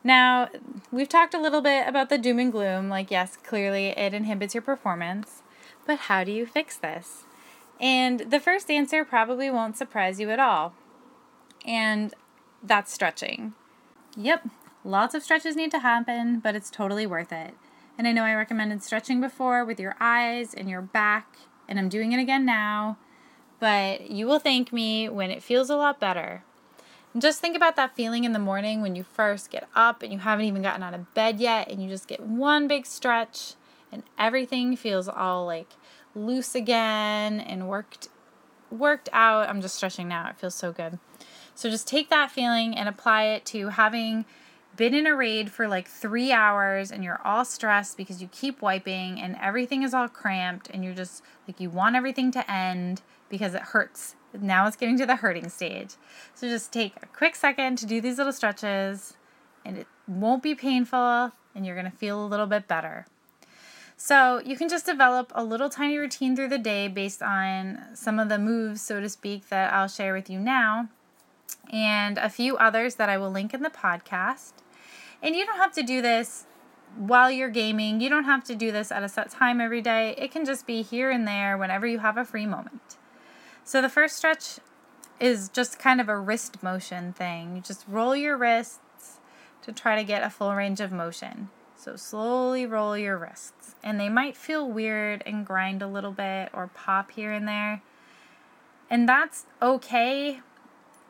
Now, 0.03 0.49
we've 0.91 1.09
talked 1.09 1.35
a 1.35 1.41
little 1.41 1.61
bit 1.61 1.87
about 1.87 2.09
the 2.09 2.19
doom 2.19 2.39
and 2.39 2.51
gloom. 2.51 2.89
Like, 2.89 3.11
yes, 3.11 3.37
clearly 3.37 3.89
it 3.89 4.15
inhibits 4.15 4.55
your 4.55 4.63
performance, 4.63 5.43
but 5.87 5.99
how 6.01 6.25
do 6.25 6.33
you 6.33 6.47
fix 6.47 6.77
this? 6.77 7.25
And 7.79 8.21
the 8.31 8.41
first 8.41 8.71
answer 8.71 9.05
probably 9.05 9.51
won't 9.51 9.77
surprise 9.77 10.21
you 10.21 10.31
at 10.31 10.41
all. 10.41 10.75
And 11.67 12.15
that's 12.63 12.93
stretching. 12.93 13.55
Yep, 14.17 14.49
lots 14.85 15.15
of 15.15 15.23
stretches 15.23 15.57
need 15.57 15.71
to 15.71 15.81
happen, 15.81 16.41
but 16.41 16.55
it's 16.55 16.71
totally 16.71 17.07
worth 17.07 17.33
it. 17.33 17.55
And 17.99 18.09
I 18.09 18.13
know 18.13 18.25
I 18.25 18.35
recommended 18.35 18.83
stretching 18.83 19.21
before 19.21 19.65
with 19.65 19.79
your 19.79 19.97
eyes 20.01 20.55
and 20.55 20.69
your 20.69 20.83
back, 20.83 21.37
and 21.69 21.79
I'm 21.79 21.91
doing 21.91 22.13
it 22.13 22.21
again 22.21 22.47
now. 22.47 22.97
But 23.59 24.11
you 24.11 24.27
will 24.27 24.39
thank 24.39 24.73
me 24.73 25.09
when 25.09 25.31
it 25.31 25.43
feels 25.43 25.69
a 25.69 25.77
lot 25.77 26.01
better. 26.01 26.43
And 27.13 27.21
just 27.21 27.41
think 27.41 27.57
about 27.57 27.77
that 27.77 27.95
feeling 27.97 28.25
in 28.25 28.33
the 28.33 28.39
morning 28.39 28.83
when 28.83 28.95
you 28.95 29.03
first 29.03 29.51
get 29.51 29.69
up 29.75 30.03
and 30.03 30.13
you 30.13 30.21
haven't 30.21 30.47
even 30.47 30.63
gotten 30.63 30.83
out 30.83 30.95
of 30.95 31.13
bed 31.15 31.41
yet, 31.41 31.69
and 31.69 31.83
you 31.83 31.89
just 31.89 32.07
get 32.07 32.21
one 32.21 32.69
big 32.69 32.87
stretch, 32.87 33.55
and 33.91 34.03
everything 34.19 34.77
feels 34.77 35.09
all 35.09 35.47
like 35.47 35.71
loose 36.15 36.55
again 36.55 37.41
and 37.41 37.69
worked 37.69 38.09
worked 38.71 39.09
out. 39.13 39.49
I'm 39.49 39.61
just 39.61 39.75
stretching 39.75 40.09
now. 40.09 40.29
It 40.29 40.39
feels 40.39 40.55
so 40.55 40.73
good. 40.73 40.99
So 41.55 41.69
just 41.69 41.89
take 41.89 42.09
that 42.11 42.31
feeling 42.31 42.77
and 42.77 42.89
apply 42.89 43.25
it 43.25 43.45
to 43.47 43.69
having 43.69 44.25
been 44.77 44.95
in 44.95 45.07
a 45.07 45.15
raid 45.15 45.51
for 45.51 45.69
like 45.69 45.89
three 45.89 46.33
hours 46.33 46.91
and 46.93 47.03
you're 47.03 47.21
all 47.25 47.45
stressed 47.45 47.97
because 47.97 48.23
you 48.23 48.29
keep 48.29 48.63
wiping 48.63 49.21
and 49.21 49.37
everything 49.41 49.83
is 49.83 49.93
all 49.93 50.09
cramped 50.09 50.71
and 50.71 50.85
you're 50.85 50.95
just 50.95 51.23
like 51.47 51.61
you 51.61 51.69
want 51.69 51.97
everything 51.97 52.31
to 52.31 52.51
end 52.51 53.03
because 53.29 53.55
it 53.55 53.63
hurts. 53.63 54.15
Now 54.39 54.67
it's 54.67 54.77
getting 54.77 54.99
to 54.99 55.07
the 55.07 55.17
hurting 55.17 55.49
stage. 55.49 55.95
So 56.35 56.49
just 56.49 56.73
take 56.73 56.95
a 57.03 57.07
quick 57.07 57.35
second 57.35 57.79
to 57.79 57.87
do 57.87 58.01
these 58.01 58.19
little 58.19 58.33
stretches 58.33 59.17
and 59.65 59.79
it 59.79 59.87
won't 60.07 60.43
be 60.43 60.55
painful 60.55 61.33
and 61.55 61.67
you're 61.67 61.75
going 61.75 61.91
to 61.91 61.97
feel 61.97 62.25
a 62.25 62.27
little 62.27 62.47
bit 62.47 62.69
better. 62.69 63.07
So 63.97 64.41
you 64.45 64.57
can 64.57 64.71
just 64.71 64.87
develop 64.87 65.31
a 65.35 65.45
little 65.45 65.69
tiny 65.69 65.99
routine 65.99 66.35
through 66.35 66.49
the 66.49 66.59
day 66.59 66.89
based 66.89 67.23
on 67.23 67.81
some 67.93 68.19
of 68.19 68.31
the 68.31 68.39
moves, 68.39 68.81
so 68.81 68.99
to 68.99 69.11
speak, 69.11 69.51
that 69.51 69.75
I'll 69.75 69.89
share 69.89 70.15
with 70.15 70.31
you 70.31 70.39
now, 70.39 70.89
and 71.71 72.17
a 72.17 72.31
few 72.31 72.57
others 72.57 72.95
that 72.95 73.11
I 73.11 73.19
will 73.19 73.31
link 73.31 73.53
in 73.53 73.61
the 73.61 73.69
podcast. 73.69 74.53
And 75.23 75.37
you 75.37 75.45
don't 75.45 75.59
have 75.59 75.75
to 75.75 75.83
do 75.83 76.01
this 76.01 76.47
while 76.97 77.31
you're 77.31 77.51
gaming. 77.51 78.01
You 78.01 78.09
don't 78.09 78.25
have 78.25 78.43
to 78.45 78.55
do 78.55 78.73
this 78.73 78.91
at 78.91 79.03
a 79.03 79.09
set 79.09 79.31
time 79.31 79.61
every 79.61 79.83
day. 79.83 80.15
It 80.17 80.33
can 80.33 80.47
just 80.47 80.67
be 80.67 80.81
here 80.81 81.11
and 81.11 81.29
there 81.29 81.59
whenever 81.59 81.87
you 81.87 81.99
have 81.99 82.17
a 82.17 82.25
free 82.25 82.47
moment. 82.47 82.97
So 83.71 83.81
the 83.81 83.89
first 83.89 84.17
stretch 84.17 84.59
is 85.21 85.49
just 85.49 85.79
kind 85.79 86.01
of 86.01 86.09
a 86.09 86.19
wrist 86.19 86.61
motion 86.61 87.13
thing. 87.13 87.55
You 87.55 87.63
just 87.63 87.85
roll 87.87 88.17
your 88.17 88.37
wrists 88.37 89.21
to 89.63 89.71
try 89.71 89.95
to 89.95 90.03
get 90.03 90.25
a 90.25 90.29
full 90.29 90.53
range 90.57 90.81
of 90.81 90.91
motion. 90.91 91.51
So 91.77 91.95
slowly 91.95 92.67
roll 92.67 92.99
your 92.99 93.17
wrists. 93.17 93.77
And 93.85 94.01
they 94.01 94.09
might 94.09 94.37
feel 94.37 94.69
weird 94.69 95.23
and 95.25 95.47
grind 95.47 95.83
a 95.83 95.87
little 95.87 96.11
bit 96.11 96.49
or 96.53 96.67
pop 96.67 97.13
here 97.13 97.31
and 97.31 97.47
there. 97.47 97.81
And 98.91 99.09
that's 99.09 99.47
okay 99.63 100.41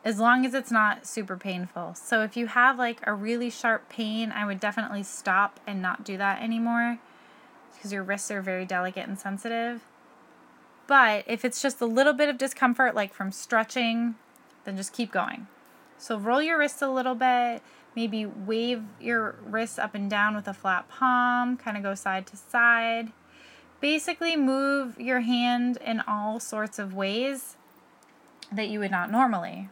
as 0.04 0.18
long 0.18 0.44
as 0.44 0.52
it's 0.52 0.70
not 0.70 1.06
super 1.06 1.38
painful. 1.38 1.94
So 1.94 2.22
if 2.22 2.36
you 2.36 2.48
have 2.48 2.78
like 2.78 3.00
a 3.06 3.14
really 3.14 3.48
sharp 3.48 3.88
pain, 3.88 4.32
I 4.32 4.44
would 4.44 4.60
definitely 4.60 5.04
stop 5.04 5.60
and 5.66 5.80
not 5.80 6.04
do 6.04 6.18
that 6.18 6.42
anymore 6.42 6.98
because 7.72 7.90
your 7.90 8.02
wrists 8.02 8.30
are 8.30 8.42
very 8.42 8.66
delicate 8.66 9.08
and 9.08 9.18
sensitive. 9.18 9.86
But 10.90 11.24
if 11.26 11.44
it's 11.44 11.62
just 11.62 11.80
a 11.80 11.86
little 11.86 12.12
bit 12.12 12.28
of 12.28 12.36
discomfort, 12.36 12.94
like 12.94 13.14
from 13.14 13.30
stretching, 13.30 14.16
then 14.64 14.76
just 14.76 14.92
keep 14.92 15.10
going. 15.10 15.46
So 15.96 16.18
roll 16.18 16.42
your 16.42 16.58
wrists 16.58 16.82
a 16.82 16.88
little 16.88 17.14
bit 17.14 17.62
Maybe 17.96 18.24
wave 18.24 18.84
your 19.00 19.34
wrists 19.44 19.78
up 19.78 19.94
and 19.94 20.08
down 20.08 20.36
with 20.36 20.46
a 20.46 20.54
flat 20.54 20.88
palm, 20.88 21.56
kind 21.56 21.76
of 21.76 21.82
go 21.82 21.94
side 21.94 22.26
to 22.28 22.36
side. 22.36 23.12
Basically, 23.80 24.36
move 24.36 25.00
your 25.00 25.20
hand 25.20 25.78
in 25.84 26.00
all 26.06 26.38
sorts 26.38 26.78
of 26.78 26.94
ways 26.94 27.56
that 28.52 28.68
you 28.68 28.78
would 28.80 28.90
not 28.90 29.10
normally. 29.10 29.70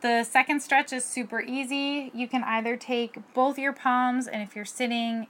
The 0.00 0.24
second 0.24 0.60
stretch 0.60 0.92
is 0.92 1.04
super 1.04 1.40
easy. 1.40 2.10
You 2.14 2.28
can 2.28 2.44
either 2.44 2.76
take 2.76 3.18
both 3.34 3.58
your 3.58 3.72
palms, 3.72 4.26
and 4.26 4.42
if 4.42 4.54
you're 4.56 4.64
sitting 4.64 5.26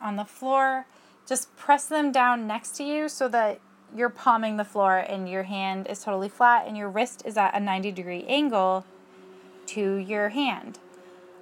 on 0.00 0.16
the 0.16 0.24
floor, 0.24 0.86
just 1.26 1.54
press 1.56 1.86
them 1.86 2.12
down 2.12 2.46
next 2.46 2.76
to 2.76 2.84
you 2.84 3.08
so 3.08 3.28
that 3.28 3.60
you're 3.94 4.10
palming 4.10 4.56
the 4.56 4.64
floor 4.64 4.98
and 4.98 5.28
your 5.28 5.44
hand 5.44 5.86
is 5.88 6.02
totally 6.02 6.28
flat 6.28 6.66
and 6.66 6.76
your 6.76 6.88
wrist 6.88 7.22
is 7.24 7.36
at 7.36 7.54
a 7.54 7.60
90 7.60 7.92
degree 7.92 8.24
angle 8.28 8.84
to 9.66 9.96
your 9.96 10.30
hand. 10.30 10.78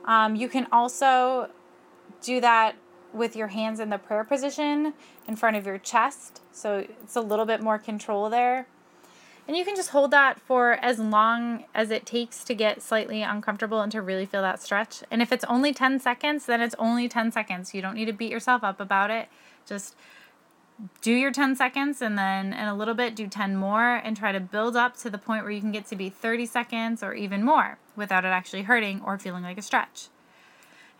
Um, 0.04 0.36
you 0.36 0.48
can 0.48 0.66
also 0.70 1.48
do 2.20 2.40
that 2.40 2.76
with 3.12 3.36
your 3.36 3.48
hands 3.48 3.80
in 3.80 3.90
the 3.90 3.98
prayer 3.98 4.24
position 4.24 4.94
in 5.26 5.36
front 5.36 5.56
of 5.56 5.66
your 5.66 5.78
chest. 5.78 6.40
So 6.52 6.86
it's 7.02 7.16
a 7.16 7.20
little 7.20 7.44
bit 7.44 7.60
more 7.60 7.78
control 7.78 8.30
there. 8.30 8.66
And 9.46 9.56
you 9.56 9.64
can 9.64 9.74
just 9.74 9.90
hold 9.90 10.12
that 10.12 10.40
for 10.40 10.74
as 10.74 10.98
long 10.98 11.64
as 11.74 11.90
it 11.90 12.06
takes 12.06 12.44
to 12.44 12.54
get 12.54 12.80
slightly 12.80 13.22
uncomfortable 13.22 13.80
and 13.80 13.90
to 13.90 14.00
really 14.00 14.24
feel 14.24 14.42
that 14.42 14.62
stretch. 14.62 15.02
And 15.10 15.20
if 15.20 15.32
it's 15.32 15.44
only 15.44 15.72
10 15.72 15.98
seconds, 15.98 16.46
then 16.46 16.60
it's 16.60 16.76
only 16.78 17.08
10 17.08 17.32
seconds. 17.32 17.74
You 17.74 17.82
don't 17.82 17.94
need 17.94 18.04
to 18.04 18.12
beat 18.12 18.30
yourself 18.30 18.62
up 18.62 18.78
about 18.78 19.10
it. 19.10 19.28
Just 19.66 19.96
do 21.00 21.12
your 21.12 21.30
10 21.30 21.56
seconds 21.56 22.02
and 22.02 22.18
then 22.18 22.52
in 22.52 22.66
a 22.66 22.74
little 22.74 22.94
bit 22.94 23.14
do 23.14 23.26
10 23.26 23.56
more 23.56 23.96
and 23.96 24.16
try 24.16 24.32
to 24.32 24.40
build 24.40 24.76
up 24.76 24.96
to 24.98 25.10
the 25.10 25.18
point 25.18 25.44
where 25.44 25.52
you 25.52 25.60
can 25.60 25.72
get 25.72 25.86
to 25.86 25.96
be 25.96 26.08
30 26.08 26.46
seconds 26.46 27.02
or 27.02 27.14
even 27.14 27.42
more 27.44 27.78
without 27.96 28.24
it 28.24 28.28
actually 28.28 28.62
hurting 28.62 29.00
or 29.04 29.18
feeling 29.18 29.42
like 29.42 29.58
a 29.58 29.62
stretch. 29.62 30.08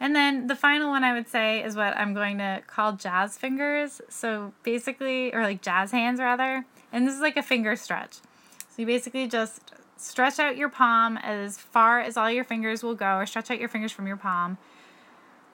And 0.02 0.16
then 0.16 0.48
the 0.48 0.56
final 0.56 0.90
one 0.90 1.04
I 1.04 1.12
would 1.12 1.28
say 1.28 1.62
is 1.62 1.76
what 1.76 1.96
I'm 1.96 2.12
going 2.12 2.38
to 2.38 2.62
call 2.66 2.94
jazz 2.94 3.38
fingers. 3.38 4.00
So 4.08 4.52
basically, 4.64 5.32
or 5.32 5.42
like 5.42 5.62
jazz 5.62 5.92
hands 5.92 6.18
rather. 6.18 6.64
And 6.92 7.06
this 7.06 7.14
is 7.14 7.20
like 7.20 7.36
a 7.36 7.42
finger 7.42 7.76
stretch. 7.76 8.14
So 8.14 8.78
you 8.78 8.86
basically 8.86 9.28
just 9.28 9.72
stretch 9.96 10.40
out 10.40 10.56
your 10.56 10.68
palm 10.68 11.16
as 11.18 11.56
far 11.58 12.00
as 12.00 12.16
all 12.16 12.30
your 12.30 12.42
fingers 12.42 12.82
will 12.82 12.96
go, 12.96 13.18
or 13.18 13.26
stretch 13.26 13.50
out 13.50 13.60
your 13.60 13.68
fingers 13.68 13.92
from 13.92 14.08
your 14.08 14.16
palm. 14.16 14.58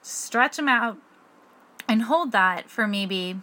Stretch 0.01 0.57
them 0.57 0.67
out 0.67 0.97
and 1.87 2.03
hold 2.03 2.31
that 2.31 2.69
for 2.69 2.87
maybe 2.87 3.37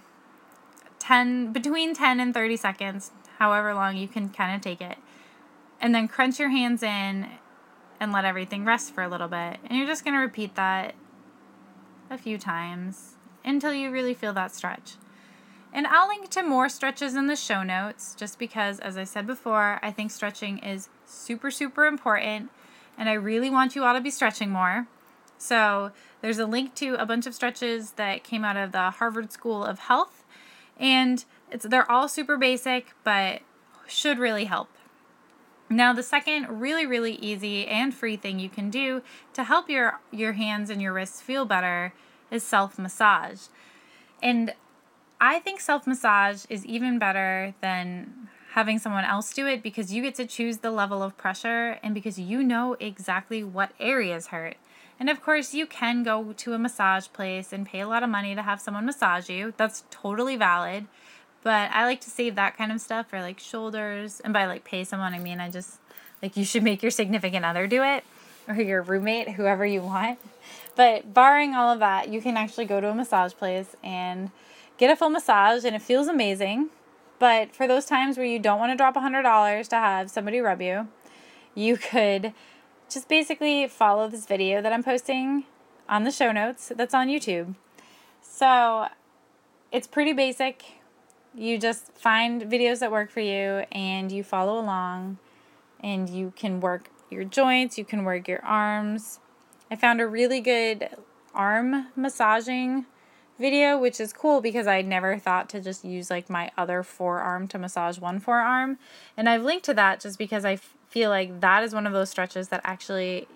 10 1.06 1.52
between 1.52 1.94
10 1.94 2.18
and 2.18 2.34
30 2.34 2.56
seconds, 2.56 3.12
however 3.38 3.72
long 3.74 3.96
you 3.96 4.08
can 4.08 4.28
kind 4.28 4.56
of 4.56 4.60
take 4.60 4.80
it. 4.80 4.98
And 5.80 5.94
then 5.94 6.08
crunch 6.08 6.40
your 6.40 6.48
hands 6.48 6.82
in 6.82 7.28
and 8.00 8.12
let 8.12 8.24
everything 8.24 8.64
rest 8.64 8.92
for 8.92 9.04
a 9.04 9.08
little 9.08 9.28
bit. 9.28 9.58
And 9.64 9.78
you're 9.78 9.86
just 9.86 10.04
going 10.04 10.14
to 10.14 10.20
repeat 10.20 10.56
that 10.56 10.94
a 12.10 12.18
few 12.18 12.38
times 12.38 13.14
until 13.44 13.72
you 13.72 13.90
really 13.90 14.14
feel 14.14 14.32
that 14.32 14.54
stretch. 14.54 14.94
And 15.72 15.86
I'll 15.86 16.08
link 16.08 16.28
to 16.30 16.42
more 16.42 16.68
stretches 16.68 17.14
in 17.14 17.28
the 17.28 17.36
show 17.36 17.62
notes 17.62 18.16
just 18.18 18.38
because, 18.38 18.80
as 18.80 18.96
I 18.96 19.04
said 19.04 19.26
before, 19.26 19.78
I 19.82 19.92
think 19.92 20.10
stretching 20.10 20.58
is 20.58 20.88
super, 21.04 21.50
super 21.50 21.86
important. 21.86 22.50
And 22.98 23.08
I 23.08 23.12
really 23.12 23.50
want 23.50 23.76
you 23.76 23.84
all 23.84 23.94
to 23.94 24.00
be 24.00 24.10
stretching 24.10 24.50
more. 24.50 24.88
So 25.38 25.92
there's 26.20 26.38
a 26.38 26.46
link 26.46 26.74
to 26.76 26.94
a 26.94 27.06
bunch 27.06 27.26
of 27.26 27.34
stretches 27.34 27.92
that 27.92 28.24
came 28.24 28.44
out 28.44 28.56
of 28.56 28.72
the 28.72 28.90
Harvard 28.90 29.30
School 29.30 29.62
of 29.64 29.80
Health. 29.80 30.24
And 30.78 31.24
it's, 31.50 31.64
they're 31.64 31.90
all 31.90 32.08
super 32.08 32.36
basic, 32.36 32.92
but 33.04 33.40
should 33.86 34.18
really 34.18 34.44
help. 34.44 34.68
Now, 35.68 35.92
the 35.92 36.02
second 36.02 36.60
really, 36.60 36.86
really 36.86 37.14
easy 37.14 37.66
and 37.66 37.92
free 37.92 38.16
thing 38.16 38.38
you 38.38 38.48
can 38.48 38.70
do 38.70 39.02
to 39.32 39.44
help 39.44 39.68
your, 39.68 40.00
your 40.12 40.34
hands 40.34 40.70
and 40.70 40.80
your 40.80 40.92
wrists 40.92 41.20
feel 41.20 41.44
better 41.44 41.92
is 42.30 42.44
self 42.44 42.78
massage. 42.78 43.46
And 44.22 44.54
I 45.20 45.38
think 45.40 45.60
self 45.60 45.86
massage 45.86 46.44
is 46.48 46.64
even 46.66 46.98
better 46.98 47.54
than 47.60 48.28
having 48.52 48.78
someone 48.78 49.04
else 49.04 49.34
do 49.34 49.46
it 49.46 49.62
because 49.62 49.92
you 49.92 50.02
get 50.02 50.14
to 50.14 50.26
choose 50.26 50.58
the 50.58 50.70
level 50.70 51.02
of 51.02 51.16
pressure 51.16 51.78
and 51.82 51.94
because 51.94 52.18
you 52.18 52.42
know 52.42 52.76
exactly 52.80 53.42
what 53.42 53.72
areas 53.80 54.28
hurt. 54.28 54.56
And 54.98 55.10
of 55.10 55.22
course, 55.22 55.52
you 55.52 55.66
can 55.66 56.02
go 56.02 56.32
to 56.32 56.54
a 56.54 56.58
massage 56.58 57.08
place 57.12 57.52
and 57.52 57.66
pay 57.66 57.80
a 57.80 57.88
lot 57.88 58.02
of 58.02 58.08
money 58.08 58.34
to 58.34 58.42
have 58.42 58.60
someone 58.60 58.86
massage 58.86 59.28
you. 59.28 59.52
That's 59.56 59.84
totally 59.90 60.36
valid. 60.36 60.86
But 61.42 61.70
I 61.72 61.84
like 61.84 62.00
to 62.02 62.10
save 62.10 62.34
that 62.34 62.56
kind 62.56 62.72
of 62.72 62.80
stuff 62.80 63.10
for 63.10 63.20
like 63.20 63.38
shoulders. 63.38 64.20
And 64.20 64.32
by 64.32 64.46
like 64.46 64.64
pay 64.64 64.84
someone, 64.84 65.14
I 65.14 65.18
mean 65.18 65.38
I 65.38 65.50
just 65.50 65.78
like 66.22 66.36
you 66.36 66.44
should 66.44 66.62
make 66.62 66.82
your 66.82 66.90
significant 66.90 67.44
other 67.44 67.66
do 67.66 67.82
it 67.82 68.04
or 68.48 68.54
your 68.54 68.82
roommate, 68.82 69.30
whoever 69.30 69.66
you 69.66 69.82
want. 69.82 70.18
But 70.74 71.12
barring 71.12 71.54
all 71.54 71.72
of 71.72 71.78
that, 71.80 72.08
you 72.08 72.20
can 72.20 72.36
actually 72.36 72.64
go 72.64 72.80
to 72.80 72.90
a 72.90 72.94
massage 72.94 73.32
place 73.32 73.76
and 73.82 74.30
get 74.78 74.90
a 74.90 74.96
full 74.96 75.10
massage 75.10 75.64
and 75.64 75.76
it 75.76 75.82
feels 75.82 76.08
amazing. 76.08 76.70
But 77.18 77.54
for 77.54 77.66
those 77.66 77.86
times 77.86 78.16
where 78.16 78.26
you 78.26 78.38
don't 78.38 78.58
want 78.58 78.72
to 78.72 78.76
drop 78.76 78.94
$100 78.94 79.68
to 79.68 79.76
have 79.76 80.10
somebody 80.10 80.40
rub 80.40 80.60
you, 80.60 80.88
you 81.54 81.76
could 81.76 82.34
just 82.88 83.08
basically 83.08 83.66
follow 83.66 84.08
this 84.08 84.26
video 84.26 84.62
that 84.62 84.72
I'm 84.72 84.82
posting 84.82 85.44
on 85.88 86.04
the 86.04 86.10
show 86.10 86.32
notes 86.32 86.72
that's 86.74 86.94
on 86.94 87.08
YouTube. 87.08 87.54
So 88.20 88.86
it's 89.72 89.86
pretty 89.86 90.12
basic. 90.12 90.64
You 91.34 91.58
just 91.58 91.92
find 91.92 92.42
videos 92.42 92.80
that 92.80 92.90
work 92.90 93.10
for 93.10 93.20
you 93.20 93.64
and 93.72 94.10
you 94.10 94.22
follow 94.22 94.58
along 94.58 95.18
and 95.80 96.08
you 96.08 96.32
can 96.36 96.60
work 96.60 96.90
your 97.10 97.24
joints, 97.24 97.78
you 97.78 97.84
can 97.84 98.04
work 98.04 98.26
your 98.26 98.44
arms. 98.44 99.20
I 99.70 99.76
found 99.76 100.00
a 100.00 100.06
really 100.06 100.40
good 100.40 100.88
arm 101.34 101.88
massaging 101.94 102.86
video, 103.38 103.78
which 103.78 104.00
is 104.00 104.12
cool 104.12 104.40
because 104.40 104.66
I 104.66 104.82
never 104.82 105.18
thought 105.18 105.48
to 105.50 105.60
just 105.60 105.84
use 105.84 106.10
like 106.10 106.30
my 106.30 106.50
other 106.56 106.82
forearm 106.82 107.48
to 107.48 107.58
massage 107.58 107.98
one 107.98 108.20
forearm. 108.20 108.78
And 109.16 109.28
I've 109.28 109.42
linked 109.42 109.64
to 109.66 109.74
that 109.74 110.00
just 110.00 110.18
because 110.18 110.44
I 110.44 110.56
feel 110.88 111.10
like 111.10 111.40
that 111.40 111.62
is 111.62 111.74
one 111.74 111.86
of 111.86 111.92
those 111.92 112.10
stretches 112.10 112.48
that 112.48 112.60
actually 112.64 113.28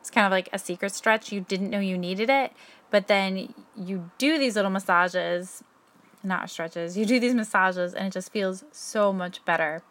it's 0.00 0.10
kind 0.10 0.26
of 0.26 0.30
like 0.30 0.48
a 0.52 0.58
secret 0.58 0.92
stretch. 0.92 1.32
You 1.32 1.40
didn't 1.40 1.70
know 1.70 1.80
you 1.80 1.98
needed 1.98 2.30
it, 2.30 2.52
but 2.90 3.08
then 3.08 3.54
you 3.76 4.10
do 4.18 4.38
these 4.38 4.56
little 4.56 4.70
massages, 4.70 5.62
not 6.22 6.50
stretches, 6.50 6.96
you 6.96 7.06
do 7.06 7.20
these 7.20 7.34
massages 7.34 7.94
and 7.94 8.06
it 8.08 8.12
just 8.12 8.32
feels 8.32 8.64
so 8.72 9.12
much 9.12 9.44
better. 9.44 9.82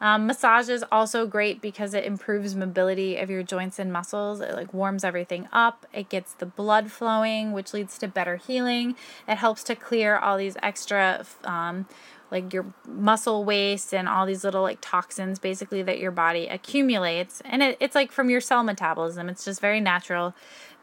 Um, 0.00 0.26
massage 0.26 0.68
is 0.68 0.84
also 0.90 1.26
great 1.26 1.60
because 1.60 1.92
it 1.92 2.04
improves 2.04 2.54
mobility 2.54 3.16
of 3.16 3.28
your 3.28 3.42
joints 3.42 3.78
and 3.78 3.92
muscles. 3.92 4.40
It 4.40 4.54
like 4.54 4.72
warms 4.72 5.04
everything 5.04 5.48
up. 5.52 5.86
It 5.92 6.08
gets 6.08 6.32
the 6.32 6.46
blood 6.46 6.90
flowing, 6.90 7.52
which 7.52 7.74
leads 7.74 7.98
to 7.98 8.08
better 8.08 8.36
healing. 8.36 8.96
It 9.28 9.36
helps 9.36 9.62
to 9.64 9.74
clear 9.74 10.16
all 10.16 10.38
these 10.38 10.56
extra, 10.62 11.26
um, 11.44 11.86
like 12.30 12.52
your 12.52 12.72
muscle 12.86 13.44
waste 13.44 13.92
and 13.92 14.08
all 14.08 14.24
these 14.24 14.42
little 14.42 14.62
like 14.62 14.78
toxins, 14.80 15.38
basically 15.38 15.82
that 15.82 15.98
your 15.98 16.12
body 16.12 16.46
accumulates. 16.46 17.42
And 17.44 17.62
it, 17.62 17.76
it's 17.78 17.94
like 17.94 18.10
from 18.10 18.30
your 18.30 18.40
cell 18.40 18.62
metabolism. 18.62 19.28
It's 19.28 19.44
just 19.44 19.60
very 19.60 19.80
natural. 19.80 20.34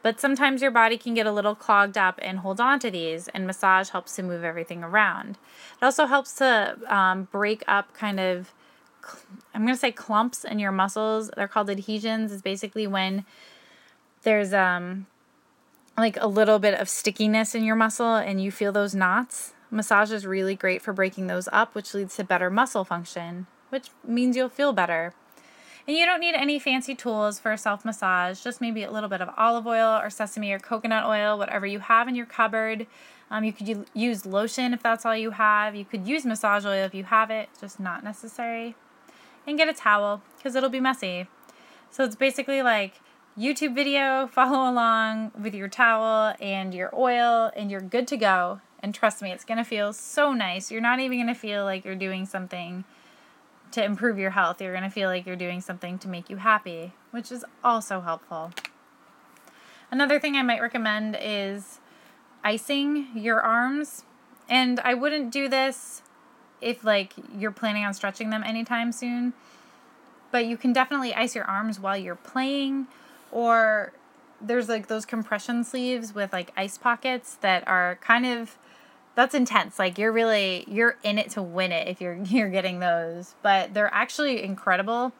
But 0.03 0.19
sometimes 0.19 0.61
your 0.61 0.71
body 0.71 0.95
can 0.95 1.15
get 1.15 1.25
a 1.25 1.31
little 1.31 1.55
clogged 1.55 1.97
up 1.97 2.19
and 2.21 2.39
hold 2.39 2.61
on 2.61 2.79
to 2.79 2.91
these, 2.91 3.27
and 3.29 3.47
massage 3.47 3.89
helps 3.89 4.15
to 4.15 4.23
move 4.23 4.43
everything 4.43 4.83
around. 4.83 5.39
It 5.81 5.83
also 5.83 6.05
helps 6.05 6.33
to 6.33 6.77
um, 6.87 7.27
break 7.31 7.63
up 7.67 7.93
kind 7.95 8.19
of 8.19 8.53
I'm 9.53 9.63
going 9.63 9.73
to 9.73 9.79
say 9.79 9.91
clumps 9.91 10.43
in 10.43 10.59
your 10.59 10.71
muscles. 10.71 11.29
They're 11.35 11.47
called 11.47 11.69
adhesions. 11.69 12.31
Is 12.31 12.41
basically 12.41 12.87
when 12.87 13.25
there's 14.23 14.53
um 14.53 15.07
like 15.97 16.17
a 16.21 16.27
little 16.27 16.59
bit 16.59 16.79
of 16.79 16.87
stickiness 16.87 17.55
in 17.55 17.63
your 17.63 17.75
muscle 17.75 18.15
and 18.15 18.41
you 18.41 18.51
feel 18.51 18.71
those 18.71 18.93
knots. 18.93 19.53
Massage 19.71 20.11
is 20.11 20.25
really 20.25 20.55
great 20.55 20.81
for 20.81 20.93
breaking 20.93 21.27
those 21.27 21.49
up, 21.51 21.73
which 21.73 21.93
leads 21.93 22.15
to 22.15 22.23
better 22.23 22.49
muscle 22.49 22.85
function, 22.85 23.47
which 23.69 23.89
means 24.05 24.35
you'll 24.35 24.47
feel 24.47 24.73
better. 24.73 25.13
And 25.87 25.97
you 25.97 26.05
don't 26.05 26.19
need 26.19 26.35
any 26.35 26.59
fancy 26.59 26.93
tools 26.93 27.39
for 27.39 27.51
a 27.51 27.57
self 27.57 27.83
massage, 27.83 28.43
just 28.43 28.61
maybe 28.61 28.83
a 28.83 28.91
little 28.91 29.09
bit 29.09 29.21
of 29.21 29.29
olive 29.37 29.65
oil 29.65 29.99
or 29.99 30.09
sesame 30.09 30.51
or 30.51 30.59
coconut 30.59 31.05
oil, 31.05 31.37
whatever 31.37 31.65
you 31.65 31.79
have 31.79 32.07
in 32.07 32.15
your 32.15 32.25
cupboard. 32.25 32.85
Um, 33.31 33.43
you 33.43 33.51
could 33.51 33.85
use 33.93 34.25
lotion 34.25 34.73
if 34.73 34.83
that's 34.83 35.05
all 35.05 35.15
you 35.15 35.31
have. 35.31 35.75
You 35.75 35.85
could 35.85 36.07
use 36.07 36.25
massage 36.25 36.65
oil 36.65 36.85
if 36.85 36.93
you 36.93 37.05
have 37.05 37.31
it, 37.31 37.49
just 37.59 37.79
not 37.79 38.03
necessary 38.03 38.75
and 39.47 39.57
get 39.57 39.69
a 39.69 39.73
towel 39.73 40.21
because 40.35 40.55
it'll 40.55 40.69
be 40.69 40.81
messy. 40.81 41.27
So 41.89 42.03
it's 42.03 42.15
basically 42.15 42.61
like 42.61 43.01
YouTube 43.39 43.73
video, 43.73 44.27
follow 44.31 44.69
along 44.69 45.31
with 45.41 45.55
your 45.55 45.69
towel 45.69 46.35
and 46.39 46.73
your 46.73 46.93
oil, 46.93 47.51
and 47.55 47.71
you're 47.71 47.81
good 47.81 48.07
to 48.09 48.17
go. 48.17 48.61
And 48.79 48.93
trust 48.93 49.21
me, 49.23 49.31
it's 49.31 49.45
going 49.45 49.57
to 49.57 49.63
feel 49.63 49.93
so 49.93 50.33
nice. 50.33 50.69
You're 50.69 50.81
not 50.81 50.99
even 50.99 51.17
going 51.17 51.33
to 51.33 51.39
feel 51.39 51.63
like 51.63 51.83
you're 51.83 51.95
doing 51.95 52.25
something 52.27 52.83
to 53.71 53.83
improve 53.83 54.19
your 54.19 54.31
health. 54.31 54.61
You're 54.61 54.73
going 54.73 54.83
to 54.83 54.89
feel 54.89 55.09
like 55.09 55.25
you're 55.25 55.35
doing 55.35 55.61
something 55.61 55.97
to 55.99 56.07
make 56.07 56.29
you 56.29 56.37
happy, 56.37 56.93
which 57.11 57.31
is 57.31 57.43
also 57.63 58.01
helpful. 58.01 58.51
Another 59.89 60.19
thing 60.19 60.35
I 60.35 60.43
might 60.43 60.61
recommend 60.61 61.17
is 61.19 61.79
icing 62.43 63.07
your 63.15 63.41
arms. 63.41 64.03
And 64.49 64.79
I 64.81 64.93
wouldn't 64.93 65.31
do 65.31 65.49
this 65.49 66.01
if 66.61 66.83
like 66.83 67.13
you're 67.37 67.51
planning 67.51 67.85
on 67.85 67.93
stretching 67.93 68.29
them 68.29 68.43
anytime 68.43 68.91
soon. 68.91 69.33
But 70.31 70.45
you 70.45 70.57
can 70.57 70.73
definitely 70.73 71.13
ice 71.13 71.35
your 71.35 71.45
arms 71.45 71.79
while 71.79 71.97
you're 71.97 72.15
playing 72.15 72.87
or 73.31 73.93
there's 74.39 74.69
like 74.69 74.87
those 74.87 75.05
compression 75.05 75.63
sleeves 75.63 76.13
with 76.13 76.31
like 76.31 76.51
ice 76.55 76.77
pockets 76.77 77.35
that 77.41 77.67
are 77.67 77.97
kind 78.01 78.25
of 78.25 78.57
that's 79.15 79.33
intense. 79.33 79.79
Like 79.79 79.97
you're 79.97 80.11
really 80.11 80.63
you're 80.67 80.97
in 81.03 81.17
it 81.17 81.31
to 81.31 81.41
win 81.41 81.71
it 81.71 81.87
if 81.87 81.99
you're 82.01 82.13
you're 82.25 82.49
getting 82.49 82.79
those. 82.79 83.35
But 83.41 83.73
they're 83.73 83.93
actually 83.93 84.43
incredible. 84.43 85.13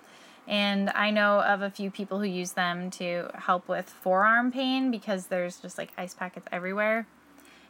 And 0.48 0.90
I 0.92 1.12
know 1.12 1.42
of 1.42 1.62
a 1.62 1.70
few 1.70 1.92
people 1.92 2.20
who 2.20 2.26
use 2.26 2.54
them 2.54 2.90
to 2.92 3.30
help 3.34 3.68
with 3.68 3.90
forearm 3.90 4.52
pain 4.52 4.92
because 4.92 5.28
there's 5.28 5.58
just 5.58 5.78
like 5.78 5.92
ice 5.98 6.14
packets 6.14 6.48
everywhere. 6.54 7.06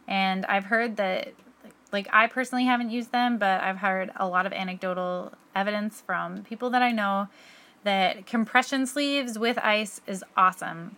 And 0.06 0.46
I've 0.46 0.66
heard 0.66 0.96
that 0.96 1.32
like 1.92 2.08
I 2.12 2.26
personally 2.26 2.64
haven't 2.64 2.90
used 2.90 3.12
them, 3.12 3.38
but 3.38 3.60
I've 3.62 3.78
heard 3.78 4.10
a 4.16 4.28
lot 4.28 4.46
of 4.46 4.52
anecdotal 4.52 5.32
evidence 5.54 6.00
from 6.00 6.42
people 6.42 6.70
that 6.70 6.82
I 6.82 6.92
know 6.92 7.28
that 7.84 8.26
compression 8.26 8.86
sleeves 8.86 9.38
with 9.38 9.58
ice 9.58 10.00
is 10.06 10.24
awesome. 10.36 10.96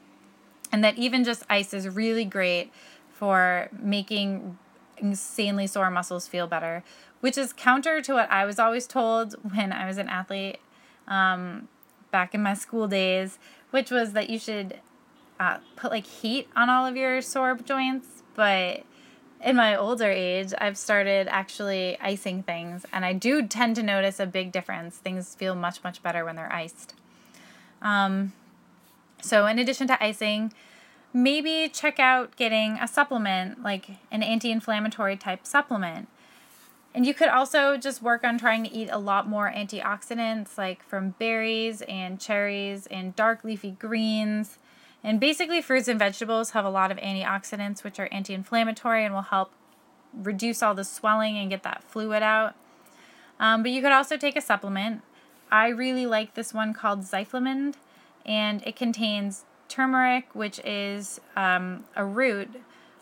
And 0.72 0.82
that 0.84 0.98
even 0.98 1.24
just 1.24 1.44
ice 1.50 1.74
is 1.74 1.88
really 1.88 2.24
great 2.24 2.72
for 3.12 3.68
making 3.72 4.58
insanely 4.96 5.66
sore 5.66 5.90
muscles 5.90 6.26
feel 6.26 6.46
better, 6.46 6.82
which 7.20 7.36
is 7.36 7.52
counter 7.52 8.00
to 8.02 8.14
what 8.14 8.30
I 8.30 8.44
was 8.44 8.58
always 8.58 8.86
told 8.86 9.34
when 9.54 9.72
I 9.72 9.86
was 9.86 9.98
an 9.98 10.08
athlete 10.08 10.58
um, 11.08 11.68
back 12.10 12.34
in 12.34 12.42
my 12.42 12.54
school 12.54 12.88
days, 12.88 13.38
which 13.70 13.90
was 13.90 14.12
that 14.12 14.30
you 14.30 14.38
should 14.38 14.80
uh, 15.38 15.58
put 15.76 15.90
like 15.90 16.06
heat 16.06 16.48
on 16.54 16.68
all 16.68 16.86
of 16.86 16.96
your 16.96 17.20
sore 17.20 17.54
joints, 17.56 18.22
but 18.34 18.84
in 19.42 19.56
my 19.56 19.74
older 19.74 20.10
age, 20.10 20.52
I've 20.58 20.76
started 20.76 21.26
actually 21.28 21.98
icing 22.00 22.42
things, 22.42 22.84
and 22.92 23.04
I 23.04 23.12
do 23.12 23.46
tend 23.46 23.76
to 23.76 23.82
notice 23.82 24.20
a 24.20 24.26
big 24.26 24.52
difference. 24.52 24.96
Things 24.96 25.34
feel 25.34 25.54
much, 25.54 25.82
much 25.82 26.02
better 26.02 26.24
when 26.24 26.36
they're 26.36 26.52
iced. 26.52 26.94
Um, 27.80 28.32
so, 29.22 29.46
in 29.46 29.58
addition 29.58 29.86
to 29.88 30.02
icing, 30.02 30.52
maybe 31.12 31.70
check 31.72 31.98
out 31.98 32.36
getting 32.36 32.78
a 32.80 32.86
supplement, 32.86 33.62
like 33.62 33.90
an 34.10 34.22
anti 34.22 34.50
inflammatory 34.50 35.16
type 35.16 35.46
supplement. 35.46 36.08
And 36.94 37.06
you 37.06 37.14
could 37.14 37.28
also 37.28 37.76
just 37.76 38.02
work 38.02 38.24
on 38.24 38.36
trying 38.36 38.64
to 38.64 38.72
eat 38.72 38.88
a 38.90 38.98
lot 38.98 39.28
more 39.28 39.52
antioxidants, 39.54 40.58
like 40.58 40.82
from 40.82 41.10
berries 41.18 41.82
and 41.82 42.20
cherries 42.20 42.86
and 42.88 43.14
dark 43.14 43.44
leafy 43.44 43.70
greens. 43.72 44.58
And 45.02 45.18
basically, 45.18 45.62
fruits 45.62 45.88
and 45.88 45.98
vegetables 45.98 46.50
have 46.50 46.64
a 46.64 46.70
lot 46.70 46.90
of 46.90 46.98
antioxidants, 46.98 47.82
which 47.82 47.98
are 47.98 48.08
anti 48.12 48.34
inflammatory 48.34 49.04
and 49.04 49.14
will 49.14 49.22
help 49.22 49.50
reduce 50.12 50.62
all 50.62 50.74
the 50.74 50.84
swelling 50.84 51.38
and 51.38 51.50
get 51.50 51.62
that 51.62 51.82
fluid 51.84 52.22
out. 52.22 52.54
Um, 53.38 53.62
but 53.62 53.70
you 53.70 53.80
could 53.80 53.92
also 53.92 54.16
take 54.16 54.36
a 54.36 54.40
supplement. 54.40 55.02
I 55.50 55.68
really 55.68 56.06
like 56.06 56.34
this 56.34 56.52
one 56.52 56.74
called 56.74 57.00
Zyflamend, 57.00 57.74
and 58.26 58.62
it 58.66 58.76
contains 58.76 59.44
turmeric, 59.68 60.26
which 60.34 60.60
is 60.64 61.20
um, 61.36 61.84
a 61.96 62.04
root 62.04 62.50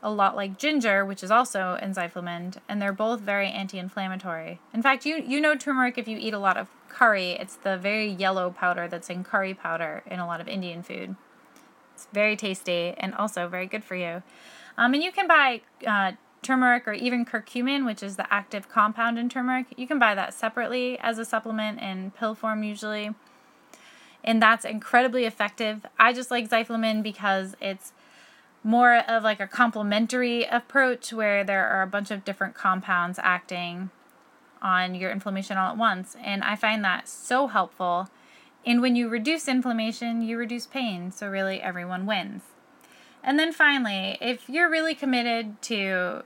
a 0.02 0.10
lot 0.10 0.36
like 0.36 0.58
ginger, 0.58 1.04
which 1.04 1.22
is 1.22 1.30
also 1.30 1.76
in 1.82 1.92
Zyflamend, 1.92 2.58
and 2.68 2.80
they're 2.80 2.92
both 2.92 3.20
very 3.20 3.48
anti-inflammatory. 3.48 4.60
In 4.72 4.82
fact, 4.82 5.04
you 5.04 5.22
you 5.26 5.40
know 5.40 5.56
turmeric 5.56 5.98
if 5.98 6.06
you 6.06 6.16
eat 6.18 6.34
a 6.34 6.38
lot 6.38 6.56
of 6.56 6.68
curry. 6.88 7.32
It's 7.32 7.56
the 7.56 7.76
very 7.76 8.08
yellow 8.08 8.50
powder 8.50 8.88
that's 8.88 9.10
in 9.10 9.24
curry 9.24 9.54
powder 9.54 10.02
in 10.06 10.20
a 10.20 10.26
lot 10.26 10.40
of 10.40 10.48
Indian 10.48 10.82
food. 10.82 11.16
It's 11.98 12.06
very 12.12 12.36
tasty 12.36 12.94
and 12.96 13.12
also 13.14 13.48
very 13.48 13.66
good 13.66 13.82
for 13.82 13.96
you. 13.96 14.22
Um, 14.76 14.94
and 14.94 15.02
you 15.02 15.10
can 15.10 15.26
buy 15.26 15.62
uh, 15.84 16.12
turmeric 16.42 16.86
or 16.86 16.92
even 16.92 17.26
curcumin, 17.26 17.84
which 17.84 18.04
is 18.04 18.14
the 18.14 18.32
active 18.32 18.68
compound 18.68 19.18
in 19.18 19.28
turmeric. 19.28 19.66
You 19.76 19.88
can 19.88 19.98
buy 19.98 20.14
that 20.14 20.32
separately 20.32 20.96
as 21.00 21.18
a 21.18 21.24
supplement 21.24 21.80
in 21.80 22.12
pill 22.12 22.36
form 22.36 22.62
usually. 22.62 23.16
And 24.22 24.40
that's 24.40 24.64
incredibly 24.64 25.24
effective. 25.24 25.86
I 25.98 26.12
just 26.12 26.30
like 26.30 26.48
Zyflamend 26.48 27.02
because 27.02 27.56
it's 27.60 27.92
more 28.62 28.98
of 28.98 29.24
like 29.24 29.40
a 29.40 29.48
complementary 29.48 30.44
approach 30.44 31.12
where 31.12 31.42
there 31.42 31.66
are 31.66 31.82
a 31.82 31.86
bunch 31.88 32.12
of 32.12 32.24
different 32.24 32.54
compounds 32.54 33.18
acting 33.24 33.90
on 34.62 34.94
your 34.94 35.10
inflammation 35.10 35.56
all 35.56 35.72
at 35.72 35.76
once. 35.76 36.16
And 36.22 36.44
I 36.44 36.54
find 36.54 36.84
that 36.84 37.08
so 37.08 37.48
helpful. 37.48 38.08
And 38.68 38.82
when 38.82 38.96
you 38.96 39.08
reduce 39.08 39.48
inflammation, 39.48 40.20
you 40.20 40.37
reduce 40.37 40.66
pain. 40.66 41.10
So, 41.10 41.26
really, 41.26 41.58
everyone 41.62 42.04
wins. 42.04 42.42
And 43.25 43.38
then 43.38 43.50
finally, 43.50 44.18
if 44.20 44.46
you're 44.46 44.68
really 44.68 44.94
committed 44.94 45.62
to 45.62 46.22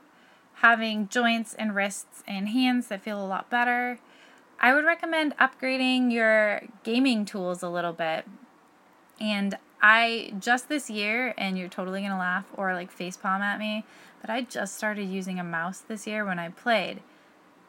having 0.54 1.06
joints 1.06 1.54
and 1.54 1.72
wrists 1.72 2.24
and 2.26 2.48
hands 2.48 2.88
that 2.88 3.00
feel 3.00 3.24
a 3.24 3.24
lot 3.24 3.48
better, 3.48 4.00
I 4.58 4.74
would 4.74 4.84
recommend 4.84 5.36
upgrading 5.36 6.12
your 6.12 6.62
gaming 6.82 7.24
tools 7.24 7.62
a 7.62 7.68
little 7.68 7.92
bit. 7.92 8.24
And 9.20 9.56
I 9.80 10.34
just 10.40 10.68
this 10.68 10.90
year, 10.90 11.34
and 11.38 11.56
you're 11.56 11.68
totally 11.68 12.02
gonna 12.02 12.18
laugh 12.18 12.46
or 12.56 12.74
like 12.74 12.92
facepalm 12.92 13.38
at 13.38 13.60
me, 13.60 13.84
but 14.20 14.30
I 14.30 14.42
just 14.42 14.76
started 14.76 15.08
using 15.08 15.38
a 15.38 15.44
mouse 15.44 15.78
this 15.78 16.08
year 16.08 16.24
when 16.24 16.40
I 16.40 16.48
played. 16.48 17.02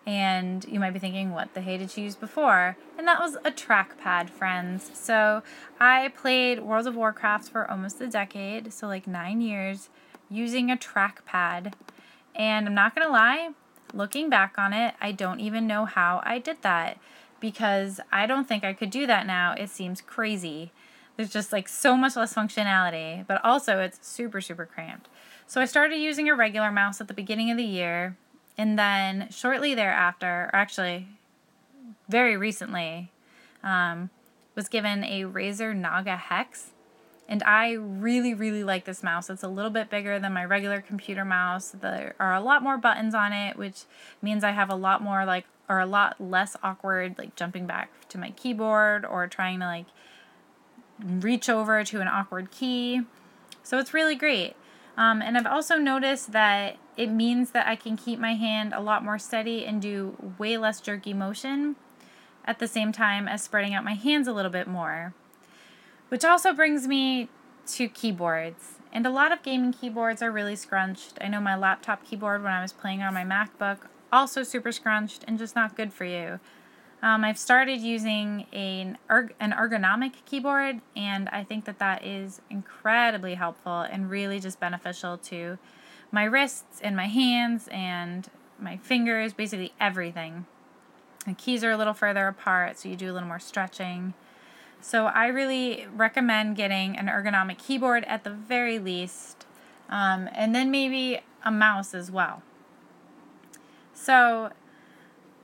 And 0.05 0.65
you 0.65 0.79
might 0.79 0.91
be 0.91 0.99
thinking, 0.99 1.31
what 1.31 1.53
the 1.53 1.61
hey 1.61 1.77
did 1.77 1.95
you 1.95 2.03
use 2.03 2.15
before? 2.15 2.75
And 2.97 3.07
that 3.07 3.21
was 3.21 3.35
a 3.45 3.51
trackpad, 3.51 4.29
friends. 4.29 4.91
So 4.93 5.43
I 5.79 6.09
played 6.09 6.59
World 6.61 6.87
of 6.87 6.95
Warcraft 6.95 7.49
for 7.49 7.69
almost 7.69 8.01
a 8.01 8.07
decade, 8.07 8.73
so 8.73 8.87
like 8.87 9.07
nine 9.07 9.39
years, 9.39 9.89
using 10.29 10.69
a 10.69 10.75
trackpad. 10.75 11.73
And 12.35 12.67
I'm 12.67 12.75
not 12.75 12.95
gonna 12.95 13.11
lie, 13.11 13.51
looking 13.93 14.29
back 14.29 14.55
on 14.57 14.73
it, 14.73 14.95
I 14.99 15.11
don't 15.13 15.39
even 15.39 15.67
know 15.67 15.85
how 15.85 16.21
I 16.25 16.39
did 16.39 16.61
that 16.63 16.97
because 17.39 17.99
I 18.11 18.25
don't 18.25 18.47
think 18.47 18.63
I 18.63 18.73
could 18.73 18.89
do 18.89 19.05
that 19.07 19.27
now. 19.27 19.53
It 19.57 19.69
seems 19.69 20.01
crazy. 20.01 20.71
There's 21.15 21.29
just 21.29 21.53
like 21.53 21.69
so 21.69 21.95
much 21.95 22.15
less 22.15 22.33
functionality, 22.33 23.25
but 23.27 23.43
also 23.43 23.79
it's 23.79 24.05
super, 24.05 24.41
super 24.41 24.65
cramped. 24.65 25.09
So 25.45 25.61
I 25.61 25.65
started 25.65 25.97
using 25.97 26.27
a 26.27 26.35
regular 26.35 26.71
mouse 26.71 26.99
at 26.99 27.07
the 27.07 27.13
beginning 27.13 27.51
of 27.51 27.57
the 27.57 27.63
year, 27.63 28.17
and 28.57 28.77
then 28.77 29.27
shortly 29.31 29.73
thereafter, 29.73 30.49
or 30.53 30.55
actually 30.55 31.07
very 32.07 32.37
recently, 32.37 33.11
um, 33.63 34.09
was 34.55 34.67
given 34.67 35.03
a 35.03 35.23
Razer 35.23 35.75
Naga 35.75 36.15
Hex. 36.15 36.71
And 37.27 37.41
I 37.43 37.71
really, 37.71 38.33
really 38.33 38.63
like 38.63 38.85
this 38.85 39.01
mouse. 39.01 39.29
It's 39.29 39.43
a 39.43 39.47
little 39.47 39.71
bit 39.71 39.89
bigger 39.89 40.19
than 40.19 40.33
my 40.33 40.43
regular 40.43 40.81
computer 40.81 41.23
mouse. 41.23 41.69
There 41.69 42.15
are 42.19 42.35
a 42.35 42.41
lot 42.41 42.61
more 42.61 42.77
buttons 42.77 43.15
on 43.15 43.31
it, 43.31 43.57
which 43.57 43.83
means 44.21 44.43
I 44.43 44.51
have 44.51 44.69
a 44.69 44.75
lot 44.75 45.01
more 45.01 45.25
like, 45.25 45.45
or 45.69 45.79
a 45.79 45.85
lot 45.85 46.19
less 46.19 46.57
awkward, 46.61 47.17
like 47.17 47.35
jumping 47.35 47.65
back 47.65 47.89
to 48.09 48.17
my 48.17 48.31
keyboard 48.31 49.05
or 49.05 49.27
trying 49.27 49.61
to 49.61 49.65
like 49.65 49.85
reach 51.03 51.49
over 51.49 51.83
to 51.83 52.01
an 52.01 52.07
awkward 52.09 52.51
key. 52.51 53.01
So 53.63 53.79
it's 53.79 53.93
really 53.93 54.15
great. 54.15 54.55
Um, 54.97 55.21
and 55.21 55.37
I've 55.37 55.47
also 55.47 55.77
noticed 55.77 56.33
that 56.33 56.75
it 56.97 57.07
means 57.07 57.51
that 57.51 57.67
I 57.67 57.75
can 57.75 57.97
keep 57.97 58.19
my 58.19 58.33
hand 58.33 58.73
a 58.73 58.81
lot 58.81 59.03
more 59.03 59.19
steady 59.19 59.65
and 59.65 59.81
do 59.81 60.33
way 60.37 60.57
less 60.57 60.79
jerky 60.79 61.13
motion 61.13 61.75
at 62.45 62.59
the 62.59 62.67
same 62.67 62.91
time 62.91 63.27
as 63.27 63.41
spreading 63.41 63.73
out 63.73 63.83
my 63.83 63.93
hands 63.93 64.27
a 64.27 64.33
little 64.33 64.51
bit 64.51 64.67
more. 64.67 65.13
Which 66.09 66.23
also 66.23 66.53
brings 66.53 66.87
me 66.87 67.29
to 67.67 67.87
keyboards. 67.87 68.75
And 68.91 69.07
a 69.07 69.09
lot 69.09 69.31
of 69.31 69.41
gaming 69.41 69.73
keyboards 69.73 70.21
are 70.21 70.31
really 70.31 70.55
scrunched. 70.55 71.17
I 71.19 71.27
know 71.27 71.41
my 71.41 71.55
laptop 71.55 72.05
keyboard 72.05 72.43
when 72.43 72.53
I 72.53 72.61
was 72.61 72.73
playing 72.73 73.01
on 73.01 73.13
my 73.13 73.23
MacBook 73.23 73.87
also 74.11 74.43
super 74.43 74.71
scrunched 74.71 75.25
and 75.27 75.39
just 75.39 75.55
not 75.55 75.75
good 75.75 75.91
for 75.91 76.05
you. 76.05 76.39
Um, 77.01 77.25
I've 77.25 77.39
started 77.39 77.81
using 77.81 78.45
an, 78.53 78.97
erg- 79.09 79.33
an 79.39 79.51
ergonomic 79.51 80.13
keyboard, 80.25 80.79
and 80.95 81.27
I 81.29 81.43
think 81.43 81.65
that 81.65 81.79
that 81.79 82.05
is 82.05 82.39
incredibly 82.49 83.33
helpful 83.33 83.81
and 83.81 84.09
really 84.09 84.39
just 84.39 84.59
beneficial 84.59 85.17
to 85.17 85.57
my 86.13 86.23
wrists 86.23 86.79
and 86.81 86.95
my 86.95 87.07
hands 87.07 87.67
and 87.71 88.29
my 88.59 88.77
fingers, 88.77 89.33
basically 89.33 89.73
everything. 89.81 90.45
The 91.25 91.33
keys 91.33 91.63
are 91.63 91.71
a 91.71 91.77
little 91.77 91.95
further 91.95 92.27
apart, 92.27 92.77
so 92.77 92.87
you 92.87 92.95
do 92.95 93.11
a 93.11 93.13
little 93.13 93.27
more 93.27 93.39
stretching. 93.39 94.13
So 94.79 95.07
I 95.07 95.25
really 95.27 95.87
recommend 95.91 96.55
getting 96.55 96.97
an 96.97 97.07
ergonomic 97.07 97.57
keyboard 97.57 98.03
at 98.03 98.23
the 98.23 98.29
very 98.29 98.77
least, 98.77 99.47
um, 99.89 100.29
and 100.33 100.53
then 100.53 100.69
maybe 100.69 101.21
a 101.43 101.51
mouse 101.51 101.95
as 101.95 102.11
well. 102.11 102.43
So, 103.95 104.51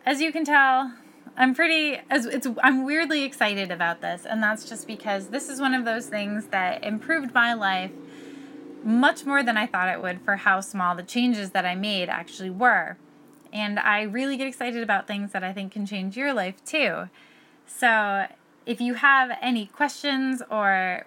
as 0.06 0.22
you 0.22 0.32
can 0.32 0.46
tell, 0.46 0.94
I'm 1.36 1.56
pretty 1.56 2.00
as 2.10 2.26
it's 2.26 2.48
I'm 2.62 2.84
weirdly 2.84 3.24
excited 3.24 3.72
about 3.72 4.02
this 4.02 4.26
and 4.26 4.44
that's 4.44 4.68
just 4.68 4.86
because 4.88 5.28
this 5.28 5.48
is 5.48 5.62
one 5.62 5.74
of 5.74 5.86
those 5.86 6.08
things 6.08 6.48
that 6.48 6.84
improved 6.84 7.34
my 7.34 7.54
life 7.54 7.92
much 8.84 9.26
more 9.26 9.44
than 9.44 9.58
I 9.58 9.66
thought 9.66 9.90
it 9.90 10.02
would 10.02 10.22
for 10.22 10.38
how 10.38 10.62
small 10.62 10.96
the 10.96 11.04
changes 11.04 11.52
that 11.52 11.66
I 11.66 11.76
made 11.76 12.10
actually 12.10 12.50
were. 12.50 12.98
And 13.52 13.80
I 13.80 14.04
really 14.04 14.38
get 14.38 14.48
excited 14.48 14.84
about 14.84 15.08
things 15.08 15.32
that 15.32 15.44
I 15.44 15.54
think 15.54 15.72
can 15.72 15.86
change 15.86 16.16
your 16.16 16.34
life 16.34 16.64
too. 16.66 17.10
So, 17.66 18.28
if 18.66 18.80
you 18.80 18.96
have 18.96 19.32
any 19.42 19.66
questions 19.66 20.42
or 20.52 21.04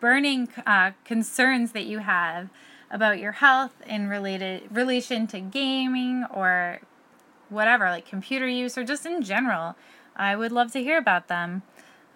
burning 0.00 0.48
uh, 0.66 0.92
concerns 1.04 1.72
that 1.72 1.84
you 1.86 1.98
have 2.00 2.48
about 2.90 3.18
your 3.18 3.32
health 3.32 3.74
in 3.86 4.08
related 4.08 4.62
relation 4.70 5.26
to 5.28 5.40
gaming 5.40 6.24
or 6.32 6.80
whatever, 7.48 7.90
like 7.90 8.06
computer 8.06 8.48
use 8.48 8.76
or 8.76 8.84
just 8.84 9.06
in 9.06 9.22
general, 9.22 9.76
I 10.16 10.36
would 10.36 10.52
love 10.52 10.72
to 10.72 10.82
hear 10.82 10.98
about 10.98 11.28
them. 11.28 11.62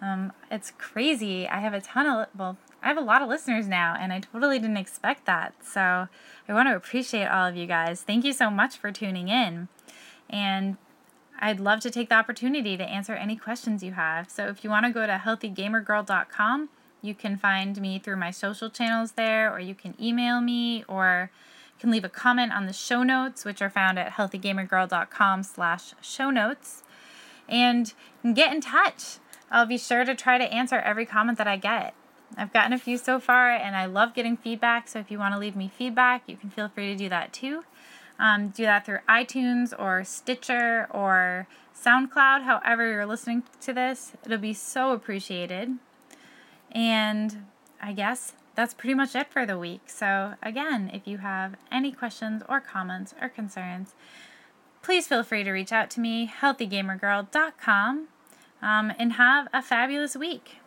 Um, 0.01 0.33
it's 0.49 0.71
crazy. 0.77 1.47
I 1.47 1.59
have 1.59 1.73
a 1.73 1.81
ton 1.81 2.07
of, 2.07 2.27
well, 2.37 2.57
I 2.83 2.87
have 2.87 2.97
a 2.97 3.01
lot 3.01 3.21
of 3.21 3.29
listeners 3.29 3.67
now, 3.67 3.95
and 3.99 4.11
I 4.11 4.19
totally 4.19 4.57
didn't 4.57 4.77
expect 4.77 5.25
that. 5.25 5.53
So 5.63 6.07
I 6.47 6.53
want 6.53 6.67
to 6.69 6.75
appreciate 6.75 7.27
all 7.27 7.47
of 7.47 7.55
you 7.55 7.67
guys. 7.67 8.01
Thank 8.01 8.25
you 8.25 8.33
so 8.33 8.49
much 8.49 8.77
for 8.77 8.91
tuning 8.91 9.29
in. 9.29 9.67
And 10.29 10.77
I'd 11.39 11.59
love 11.59 11.79
to 11.81 11.91
take 11.91 12.09
the 12.09 12.15
opportunity 12.15 12.77
to 12.77 12.83
answer 12.83 13.13
any 13.13 13.35
questions 13.35 13.83
you 13.83 13.93
have. 13.93 14.29
So 14.29 14.47
if 14.47 14.63
you 14.63 14.69
want 14.69 14.85
to 14.85 14.91
go 14.91 15.05
to 15.05 15.21
healthygamergirl.com, 15.23 16.69
you 17.01 17.15
can 17.15 17.37
find 17.37 17.79
me 17.81 17.99
through 17.99 18.17
my 18.17 18.31
social 18.31 18.69
channels 18.69 19.13
there, 19.13 19.51
or 19.51 19.59
you 19.59 19.75
can 19.75 19.95
email 20.01 20.39
me, 20.39 20.83
or 20.87 21.31
can 21.79 21.89
leave 21.89 22.05
a 22.05 22.09
comment 22.09 22.53
on 22.53 22.67
the 22.67 22.73
show 22.73 23.01
notes, 23.01 23.43
which 23.43 23.61
are 23.61 23.69
found 23.69 23.97
at 23.97 24.13
healthygamergirl.com 24.13 25.43
slash 25.43 25.93
show 26.01 26.29
notes. 26.29 26.83
And 27.49 27.93
get 28.33 28.53
in 28.53 28.61
touch. 28.61 29.17
I'll 29.49 29.65
be 29.65 29.77
sure 29.77 30.05
to 30.05 30.15
try 30.15 30.37
to 30.37 30.53
answer 30.53 30.77
every 30.77 31.05
comment 31.05 31.37
that 31.39 31.47
I 31.47 31.57
get. 31.57 31.93
I've 32.37 32.53
gotten 32.53 32.73
a 32.73 32.77
few 32.77 32.97
so 32.97 33.19
far, 33.19 33.51
and 33.51 33.75
I 33.75 33.85
love 33.85 34.13
getting 34.13 34.37
feedback. 34.37 34.87
So 34.87 34.99
if 34.99 35.11
you 35.11 35.19
want 35.19 35.33
to 35.33 35.39
leave 35.39 35.55
me 35.55 35.69
feedback, 35.75 36.23
you 36.27 36.37
can 36.37 36.49
feel 36.49 36.69
free 36.69 36.87
to 36.87 36.95
do 36.95 37.09
that 37.09 37.33
too. 37.33 37.63
Um, 38.19 38.49
do 38.49 38.63
that 38.63 38.85
through 38.85 38.99
iTunes 39.09 39.73
or 39.77 40.03
Stitcher 40.03 40.87
or 40.91 41.47
SoundCloud, 41.75 42.43
however 42.43 42.89
you're 42.89 43.05
listening 43.05 43.43
to 43.61 43.73
this. 43.73 44.13
It'll 44.23 44.37
be 44.37 44.53
so 44.53 44.93
appreciated. 44.93 45.77
And 46.71 47.45
I 47.81 47.93
guess 47.93 48.33
that's 48.55 48.73
pretty 48.73 48.93
much 48.93 49.15
it 49.15 49.31
for 49.31 49.45
the 49.45 49.57
week. 49.57 49.81
So, 49.87 50.35
again, 50.43 50.91
if 50.93 51.07
you 51.07 51.17
have 51.17 51.55
any 51.71 51.91
questions 51.91 52.43
or 52.47 52.61
comments 52.61 53.15
or 53.19 53.27
concerns, 53.27 53.93
please 54.83 55.07
feel 55.07 55.23
free 55.23 55.43
to 55.43 55.51
reach 55.51 55.71
out 55.71 55.89
to 55.91 55.99
me, 55.99 56.31
healthygamergirl.com, 56.41 58.07
um, 58.61 58.93
and 58.99 59.13
have 59.13 59.47
a 59.51 59.61
fabulous 59.61 60.15
week. 60.15 60.60